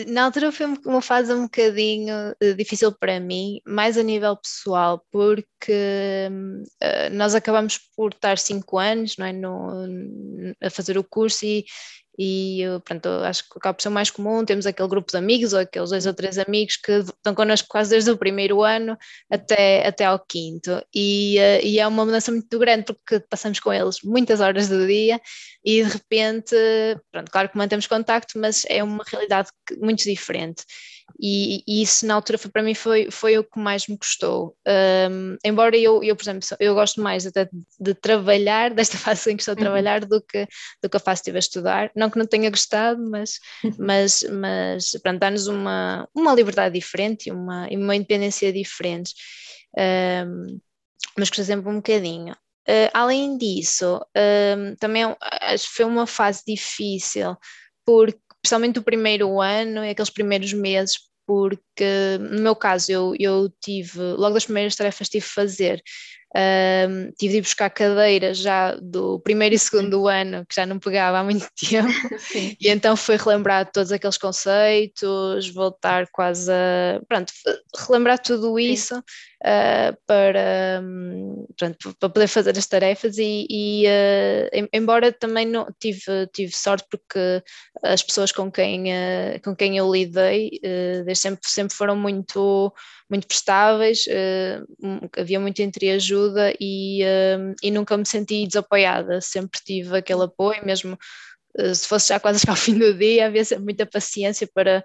na 0.08 0.26
altura 0.26 0.52
foi 0.52 0.66
uma 0.66 1.02
fase 1.02 1.32
um 1.32 1.44
bocadinho 1.44 2.36
eh, 2.42 2.54
difícil 2.54 2.92
para 2.92 3.20
mim, 3.20 3.62
mais 3.68 3.98
a 4.00 4.04
nível 4.04 4.36
pessoal, 4.36 5.06
porque 5.12 6.28
uh, 6.82 7.10
nós 7.14 7.36
acabamos 7.36 7.80
por 7.96 8.12
estar 8.12 8.40
cinco 8.40 8.80
anos 8.80 9.16
não 9.18 9.26
é, 9.28 9.34
no, 9.34 10.56
a 10.64 10.70
fazer 10.72 10.98
o 10.98 11.04
curso 11.04 11.46
e, 11.46 11.66
e 12.18 12.64
pronto, 12.84 13.08
acho 13.24 13.44
que 13.44 13.58
acaba 13.58 13.74
por 13.74 13.82
ser 13.82 13.90
mais 13.90 14.10
comum, 14.10 14.46
temos 14.46 14.66
aquele 14.66 14.88
grupo 14.88 15.12
de 15.12 15.18
amigos 15.18 15.54
ou 15.54 15.60
aqueles 15.60 15.90
dois 15.90 16.06
ou 16.06 16.14
três 16.14 16.38
amigos 16.38 16.78
que 16.78 16.92
estão 16.92 17.36
connosco 17.36 17.68
quase 17.70 17.90
desde 17.90 18.12
o 18.12 18.18
primeiro 18.18 18.64
ano 18.64 18.98
até, 19.30 19.86
até 19.86 20.06
ao 20.06 20.20
quinto. 20.20 20.82
E, 20.94 21.38
uh, 21.40 21.66
e 21.66 21.80
é 21.80 21.88
uma 21.88 22.06
mudança 22.06 22.32
muito 22.32 22.58
grande 22.60 22.86
porque 22.86 23.20
passamos 23.30 23.60
com 23.60 23.74
eles 23.74 23.98
muitas 24.04 24.40
horas 24.40 24.70
do 24.70 24.88
dia 24.88 25.20
e 25.64 25.84
de 25.84 25.90
repente, 25.90 26.56
pronto, 27.12 27.32
claro 27.32 27.50
que 27.50 27.58
mantemos 27.58 27.88
contacto, 27.88 28.40
mas 28.40 28.64
é 28.70 28.84
uma 28.84 29.04
realidade 29.06 29.50
muito 29.80 30.04
diferente 30.04 30.64
e, 31.20 31.64
e, 31.68 31.82
isso 31.82 32.06
na 32.06 32.16
altura 32.16 32.38
foi, 32.38 32.52
para 32.52 32.62
mim 32.62 32.74
foi, 32.74 33.10
foi 33.10 33.38
o 33.38 33.44
que 33.44 33.60
mais 33.60 33.88
me 33.88 33.98
custou. 33.98 34.56
Um, 34.68 35.38
embora 35.46 35.78
eu, 35.78 36.04
eu, 36.04 36.16
por 36.16 36.24
exemplo, 36.24 36.48
eu 36.60 36.74
gosto 36.74 37.02
mais 37.02 37.26
até 37.26 37.46
de, 37.46 37.52
de, 37.80 37.94
trabalhar, 37.94 38.74
desta 38.76 38.98
fase 38.98 39.32
em 39.32 39.38
que 39.38 39.42
estou 39.42 39.54
a 39.54 39.56
uhum. 39.56 39.62
trabalhar, 39.62 40.06
do 40.06 40.22
que, 40.22 40.48
do 40.82 40.90
que 40.90 40.98
a 40.98 41.00
fase 41.00 41.22
que 41.22 41.30
estive 41.30 41.38
a 41.38 41.40
estudar. 41.40 41.92
Não 41.96 42.10
que 42.10 42.18
não 42.18 42.26
tenha 42.26 42.50
gostado, 42.50 43.02
mas, 43.10 43.40
mas, 43.78 44.24
mas 44.30 44.92
pronto, 45.02 45.20
dá-nos 45.20 45.48
uma, 45.48 46.08
uma 46.14 46.34
liberdade 46.34 46.74
diferente 46.74 47.28
e 47.28 47.32
uma, 47.32 47.68
e 47.70 47.78
uma 47.78 47.96
independência 47.96 48.52
diferente. 48.52 49.14
Um, 49.78 50.60
mas 51.18 51.30
custa 51.30 51.44
sempre 51.44 51.70
um 51.70 51.76
bocadinho. 51.76 52.34
Uh, 52.68 52.90
além 52.94 53.38
disso, 53.38 54.02
um, 54.58 54.76
também 54.76 55.04
acho 55.22 55.70
que 55.70 55.76
foi 55.76 55.86
uma 55.86 56.08
fase 56.08 56.42
difícil, 56.46 57.38
porque 57.86 58.20
especialmente 58.46 58.80
o 58.80 58.84
primeiro 58.84 59.42
ano 59.42 59.84
e 59.84 59.90
aqueles 59.90 60.10
primeiros 60.10 60.54
meses, 60.54 61.00
porque 61.26 62.18
no 62.20 62.42
meu 62.42 62.56
caso 62.56 62.92
eu, 62.92 63.14
eu 63.20 63.52
tive, 63.62 64.00
logo 64.00 64.36
das 64.36 64.46
primeiras 64.46 64.76
tarefas 64.76 65.10
tive 65.10 65.26
que 65.26 65.32
fazer, 65.32 65.82
um, 66.36 67.12
tive 67.18 67.32
de 67.32 67.38
ir 67.38 67.42
buscar 67.42 67.70
cadeiras 67.70 68.38
já 68.38 68.76
do 68.76 69.20
primeiro 69.22 69.56
e 69.56 69.60
segundo 69.60 70.08
ano, 70.08 70.46
que 70.48 70.56
já 70.56 70.66
não 70.66 70.78
pegava 70.78 71.20
há 71.20 71.24
muito 71.24 71.48
tempo, 71.58 71.90
Sim. 72.20 72.56
e 72.60 72.70
então 72.70 72.96
foi 72.96 73.18
relembrar 73.18 73.72
todos 73.72 73.92
aqueles 73.92 74.18
conceitos, 74.18 75.50
voltar 75.50 76.08
quase 76.12 76.52
a, 76.52 77.02
pronto, 77.08 77.34
relembrar 77.88 78.20
tudo 78.20 78.60
isso 78.60 79.02
uh, 79.46 79.96
para, 80.08 80.82
um, 80.84 81.46
pronto, 81.56 81.96
para 82.00 82.10
poder 82.10 82.28
fazer 82.28 82.58
as 82.58 82.66
tarefas 82.66 83.18
e, 83.18 83.46
e 83.50 83.86
uh, 83.86 84.68
embora 84.74 85.12
também 85.12 85.46
não, 85.46 85.68
tive, 85.80 86.28
tive 86.34 86.56
sorte 86.56 86.88
porque 86.90 87.44
as 87.84 88.02
pessoas 88.02 88.32
com 88.32 88.52
quem, 88.52 88.92
uh, 88.92 89.40
com 89.44 89.56
quem 89.56 89.78
eu 89.78 89.92
lidei 89.92 90.60
sempre, 91.16 91.48
sempre 91.50 91.76
foram 91.76 91.96
muito, 91.96 92.74
muito 93.10 93.28
prestáveis, 93.28 94.06
havia 95.18 95.40
muito 95.40 95.62
entreajuda 95.62 96.54
e, 96.60 97.02
e 97.62 97.72
nunca 97.72 97.96
me 97.96 98.06
senti 98.06 98.48
desapoiada, 98.48 99.22
sempre 99.22 99.60
tive 99.64 99.98
aquele 99.98 100.24
apoio, 100.24 100.66
mesmo 100.66 100.98
se 101.74 101.88
fosse 101.88 102.10
já 102.10 102.20
quase 102.20 102.44
ao 102.50 102.56
fim 102.56 102.78
do 102.78 102.94
dia, 102.94 103.28
havia 103.28 103.44
muita 103.60 103.86
paciência 103.86 104.48
para, 104.54 104.84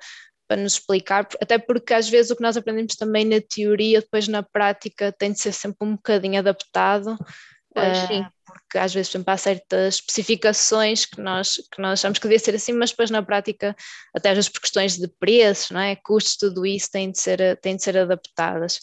para 0.50 0.60
nos 0.60 0.72
explicar, 0.72 1.28
até 1.40 1.58
porque 1.58 1.94
às 1.94 2.08
vezes 2.08 2.32
o 2.32 2.36
que 2.36 2.42
nós 2.42 2.56
aprendemos 2.56 2.96
também 2.96 3.24
na 3.24 3.40
teoria, 3.40 4.00
depois 4.00 4.26
na 4.26 4.42
prática 4.42 5.12
tem 5.12 5.30
de 5.30 5.38
ser 5.38 5.52
sempre 5.52 5.86
um 5.86 5.92
bocadinho 5.92 6.40
adaptado, 6.40 7.12
uh, 7.12 8.26
porque 8.44 8.76
às 8.76 8.92
vezes 8.92 9.14
exemplo, 9.14 9.32
há 9.32 9.36
certas 9.36 9.94
especificações 9.94 11.06
que 11.06 11.20
nós, 11.20 11.54
que 11.72 11.80
nós 11.80 12.00
achamos 12.00 12.18
que 12.18 12.24
devia 12.24 12.40
ser 12.40 12.56
assim, 12.56 12.72
mas 12.72 12.90
depois 12.90 13.12
na 13.12 13.22
prática, 13.22 13.76
até 14.12 14.30
às 14.30 14.34
vezes 14.34 14.50
por 14.50 14.60
questões 14.60 14.98
de 14.98 15.06
preços, 15.20 15.70
não 15.70 15.80
é? 15.80 15.94
custos, 15.94 16.36
tudo 16.36 16.66
isso 16.66 16.90
tem 16.90 17.12
de 17.12 17.20
ser, 17.20 17.56
tem 17.60 17.76
de 17.76 17.84
ser 17.84 17.96
adaptadas. 17.96 18.80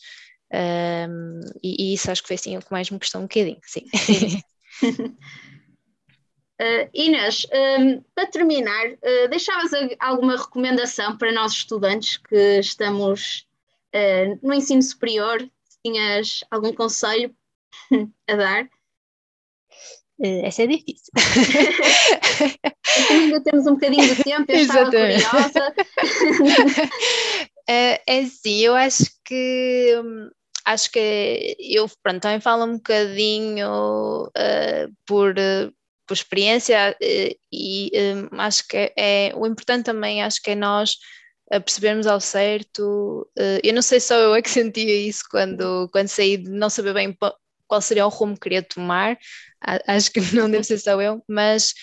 Um, 0.49 1.41
e, 1.61 1.91
e, 1.91 1.93
isso 1.95 2.09
acho 2.09 2.21
que 2.21 2.27
foi 2.29 2.35
assim 2.37 2.55
o 2.55 2.61
que 2.61 2.71
mais 2.71 2.89
me 2.89 2.97
custou 2.97 3.19
um 3.19 3.25
bocadinho, 3.25 3.59
sim. 3.65 3.85
sim. 3.93 4.41
Uh, 6.59 6.89
Inês, 6.91 7.45
um, 7.53 8.01
para 8.15 8.25
terminar, 8.25 8.87
uh, 8.87 9.27
deixavas 9.29 9.69
alguma 9.99 10.35
recomendação 10.35 11.15
para 11.15 11.31
nós 11.31 11.51
estudantes 11.51 12.17
que 12.17 12.59
estamos 12.59 13.45
uh, 13.93 14.39
no 14.41 14.55
ensino 14.55 14.81
superior? 14.81 15.39
Se 15.39 15.77
tinhas 15.85 16.43
algum 16.49 16.73
conselho 16.73 17.31
a 18.27 18.35
dar? 18.35 18.67
Essa 20.19 20.63
é 20.63 20.67
difícil. 20.67 21.13
ainda 23.11 23.39
temos 23.43 23.67
um 23.67 23.75
bocadinho 23.75 24.15
de 24.15 24.23
tempo, 24.23 24.51
eu 24.51 24.57
estava 24.57 24.79
Exatamente. 24.89 25.29
curiosa. 25.29 25.75
é 27.69 28.25
sim, 28.25 28.61
eu 28.61 28.73
acho 28.73 29.05
que 29.23 29.93
hum, 30.03 30.31
acho 30.65 30.91
que 30.91 31.55
eu 31.59 31.87
pronto, 32.01 32.21
também 32.21 32.41
falo 32.41 32.65
um 32.65 32.77
bocadinho 32.77 34.31
por, 35.05 35.35
por 36.07 36.13
experiência 36.13 36.95
eh, 37.01 37.35
e 37.51 37.91
um, 37.93 38.39
acho 38.39 38.67
que 38.67 38.77
é, 38.77 38.93
é, 38.97 39.35
o 39.35 39.45
importante 39.45 39.85
também 39.85 40.23
acho 40.23 40.41
que 40.41 40.51
é 40.51 40.55
nós 40.55 40.97
eh, 41.51 41.59
percebermos 41.59 42.07
ao 42.07 42.19
certo. 42.19 43.29
Eu 43.63 43.73
não 43.73 43.81
sei 43.81 43.99
só 43.99 44.15
eu 44.15 44.33
é 44.33 44.41
que 44.41 44.49
sentia 44.49 44.95
isso 45.07 45.23
quando, 45.29 45.89
quando 45.91 46.07
saí 46.07 46.37
de 46.37 46.49
não 46.49 46.69
saber 46.69 46.93
bem 46.93 47.15
qual 47.67 47.81
seria 47.81 48.05
o 48.05 48.09
rumo 48.09 48.35
que 48.35 48.41
queria 48.41 48.63
tomar, 48.63 49.17
acho 49.87 50.11
que 50.11 50.21
não 50.33 50.49
deve 50.49 50.63
ser 50.63 50.79
só 50.79 51.01
eu, 51.01 51.21
mas 51.27 51.73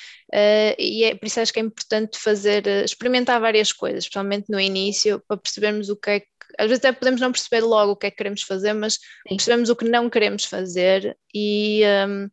e 0.78 1.04
é, 1.04 1.14
por 1.14 1.26
isso 1.26 1.38
acho 1.40 1.52
que 1.52 1.60
é 1.60 1.62
importante 1.62 2.18
fazer, 2.18 2.66
experimentar 2.66 3.40
várias 3.40 3.70
coisas, 3.70 4.04
especialmente 4.04 4.46
no 4.48 4.58
início, 4.58 5.22
para 5.28 5.36
percebermos 5.36 5.90
o 5.90 5.96
que 5.96 6.10
é 6.10 6.20
que, 6.20 6.26
às 6.58 6.68
vezes 6.68 6.84
até 6.84 6.92
podemos 6.92 7.20
não 7.20 7.30
perceber 7.30 7.60
logo 7.60 7.92
o 7.92 7.96
que 7.96 8.06
é 8.06 8.10
que 8.10 8.16
queremos 8.16 8.42
fazer, 8.42 8.72
mas 8.72 8.94
Sim. 8.94 9.36
percebemos 9.36 9.70
o 9.70 9.76
que 9.76 9.88
não 9.88 10.08
queremos 10.08 10.44
fazer 10.44 11.16
e 11.34 11.82
um, 12.08 12.28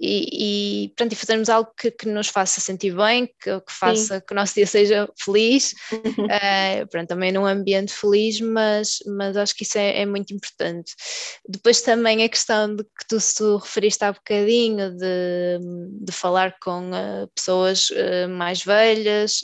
e, 0.00 0.84
e, 0.84 0.88
pronto, 0.96 1.12
e 1.12 1.16
fazermos 1.16 1.50
algo 1.50 1.70
que, 1.76 1.90
que, 1.90 2.08
nos 2.08 2.28
faça 2.28 2.58
sentir 2.58 2.96
bem, 2.96 3.26
que, 3.26 3.60
que 3.60 3.72
faça 3.72 4.18
Sim. 4.18 4.22
que 4.26 4.32
o 4.32 4.36
nosso 4.36 4.54
dia 4.54 4.66
seja 4.66 5.08
feliz, 5.18 5.74
uh, 5.92 6.86
pronto, 6.90 7.08
também 7.08 7.30
num 7.30 7.44
ambiente 7.44 7.92
feliz, 7.92 8.40
mas, 8.40 9.00
mas 9.06 9.36
acho 9.36 9.54
que 9.54 9.62
isso 9.62 9.76
é, 9.76 10.00
é 10.00 10.06
muito 10.06 10.32
importante. 10.32 10.94
Depois 11.46 11.82
também 11.82 12.24
a 12.24 12.28
questão 12.28 12.74
de 12.74 12.82
que 12.82 13.06
tu, 13.06 13.18
tu 13.36 13.56
referiste 13.58 14.02
há 14.02 14.12
bocadinho, 14.12 14.90
de, 14.96 15.58
de 16.00 16.12
falar 16.12 16.56
com 16.60 16.90
uh, 16.90 17.28
pessoas 17.34 17.90
uh, 17.90 18.28
mais 18.28 18.64
velhas, 18.64 19.42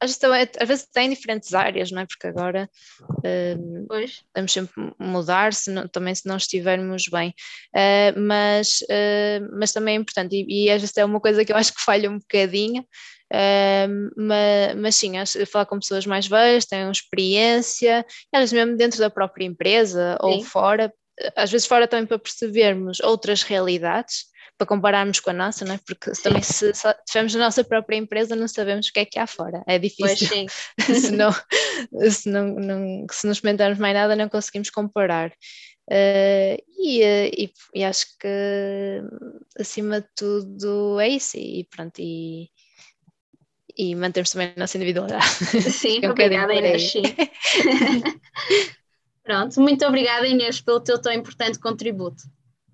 Às 0.00 0.10
vezes, 0.10 0.18
também, 0.18 0.48
às 0.60 0.68
vezes 0.68 0.86
tem 0.92 1.08
diferentes 1.08 1.54
áreas, 1.54 1.90
não 1.90 2.02
é? 2.02 2.06
Porque 2.06 2.26
agora 2.26 2.68
uh, 3.00 3.96
temos 4.32 4.52
sempre 4.52 4.92
mudar, 4.98 5.52
se 5.54 5.70
não, 5.70 5.88
também 5.88 6.14
se 6.14 6.26
não 6.26 6.36
estivermos 6.36 7.04
bem. 7.10 7.34
Uh, 7.74 8.20
mas, 8.20 8.80
uh, 8.82 9.48
mas 9.58 9.72
também 9.72 9.96
é 9.96 9.98
importante, 9.98 10.34
e, 10.34 10.66
e 10.66 10.70
às 10.70 10.80
vezes 10.80 10.96
é 10.96 11.04
uma 11.04 11.20
coisa 11.20 11.44
que 11.44 11.52
eu 11.52 11.56
acho 11.56 11.72
que 11.72 11.82
falha 11.82 12.10
um 12.10 12.18
bocadinho, 12.18 12.82
uh, 12.82 14.12
mas, 14.16 14.76
mas 14.76 14.96
sim, 14.96 15.16
acho, 15.16 15.44
falar 15.46 15.66
com 15.66 15.78
pessoas 15.78 16.06
mais 16.06 16.26
velhas, 16.26 16.66
têm 16.66 16.90
experiência, 16.90 18.04
às 18.32 18.40
vezes 18.40 18.52
mesmo 18.52 18.76
dentro 18.76 18.98
da 18.98 19.08
própria 19.08 19.44
empresa 19.44 20.18
sim. 20.20 20.26
ou 20.26 20.44
fora, 20.44 20.92
às 21.36 21.50
vezes 21.50 21.66
fora 21.66 21.86
também 21.86 22.06
para 22.06 22.18
percebermos 22.18 23.00
outras 23.00 23.42
realidades 23.42 24.33
para 24.56 24.66
compararmos 24.66 25.20
com 25.20 25.30
a 25.30 25.32
nossa, 25.32 25.64
não 25.64 25.74
é? 25.74 25.80
Porque 25.84 26.14
Sim. 26.14 26.22
também 26.22 26.42
se 26.42 26.70
estivermos 26.70 27.34
na 27.34 27.44
nossa 27.44 27.64
própria 27.64 27.96
empresa 27.96 28.36
não 28.36 28.46
sabemos 28.46 28.88
o 28.88 28.92
que 28.92 29.00
é 29.00 29.04
que 29.04 29.18
há 29.18 29.26
fora, 29.26 29.62
é 29.66 29.78
difícil. 29.78 30.46
se, 30.78 31.10
não, 31.10 31.32
se, 32.10 32.28
não, 32.28 32.46
não, 32.54 33.06
se 33.10 33.26
não 33.26 33.32
experimentarmos 33.32 33.78
mais 33.78 33.94
nada 33.94 34.14
não 34.16 34.28
conseguimos 34.28 34.70
comparar. 34.70 35.32
Uh, 35.90 36.56
e, 36.78 37.02
uh, 37.02 37.30
e, 37.36 37.52
e, 37.74 37.84
acho 37.84 38.06
que 38.18 39.02
acima 39.58 40.00
de 40.00 40.06
tudo 40.16 40.98
é 40.98 41.08
isso 41.08 41.36
e 41.36 41.68
pronto 41.70 41.98
e, 41.98 42.48
e 43.76 43.94
mantermos 43.94 44.30
também 44.30 44.54
a 44.56 44.60
nossa 44.60 44.78
individualidade. 44.78 45.26
Sim, 45.60 46.00
um 46.06 46.10
obrigada 46.10 46.54
Inês. 46.54 46.90
Pronto, 49.22 49.60
muito 49.60 49.84
obrigada 49.86 50.26
Inês 50.26 50.60
pelo 50.60 50.80
teu 50.80 51.00
tão 51.00 51.12
importante 51.12 51.58
contributo. 51.58 52.22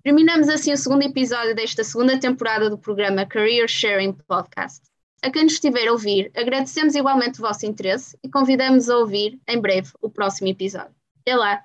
Terminamos 0.03 0.49
assim 0.49 0.73
o 0.73 0.77
segundo 0.77 1.03
episódio 1.03 1.55
desta 1.55 1.83
segunda 1.83 2.19
temporada 2.19 2.69
do 2.69 2.77
programa 2.77 3.25
Career 3.25 3.67
Sharing 3.67 4.13
Podcast. 4.27 4.81
A 5.23 5.29
quem 5.29 5.43
nos 5.43 5.53
estiver 5.53 5.87
a 5.87 5.91
ouvir, 5.91 6.31
agradecemos 6.35 6.95
igualmente 6.95 7.39
o 7.39 7.43
vosso 7.43 7.67
interesse 7.67 8.17
e 8.23 8.29
convidamos 8.29 8.89
a 8.89 8.97
ouvir 8.97 9.39
em 9.47 9.61
breve 9.61 9.91
o 10.01 10.09
próximo 10.09 10.47
episódio. 10.47 10.95
Até 11.21 11.35
lá! 11.35 11.61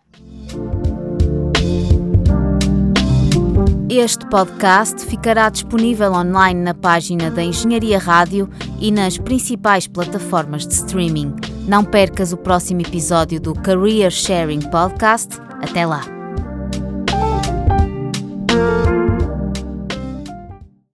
Este 3.89 4.29
podcast 4.29 5.07
ficará 5.07 5.49
disponível 5.49 6.13
online 6.13 6.61
na 6.61 6.75
página 6.75 7.31
da 7.31 7.43
Engenharia 7.43 7.99
Rádio 7.99 8.51
e 8.79 8.91
nas 8.91 9.17
principais 9.17 9.87
plataformas 9.87 10.67
de 10.67 10.75
streaming. 10.75 11.35
Não 11.67 11.83
percas 11.83 12.35
o 12.35 12.37
próximo 12.37 12.83
episódio 12.83 13.41
do 13.41 13.55
Career 13.55 14.11
Sharing 14.11 14.69
Podcast. 14.69 15.41
Até 15.63 15.87
lá! 15.87 16.16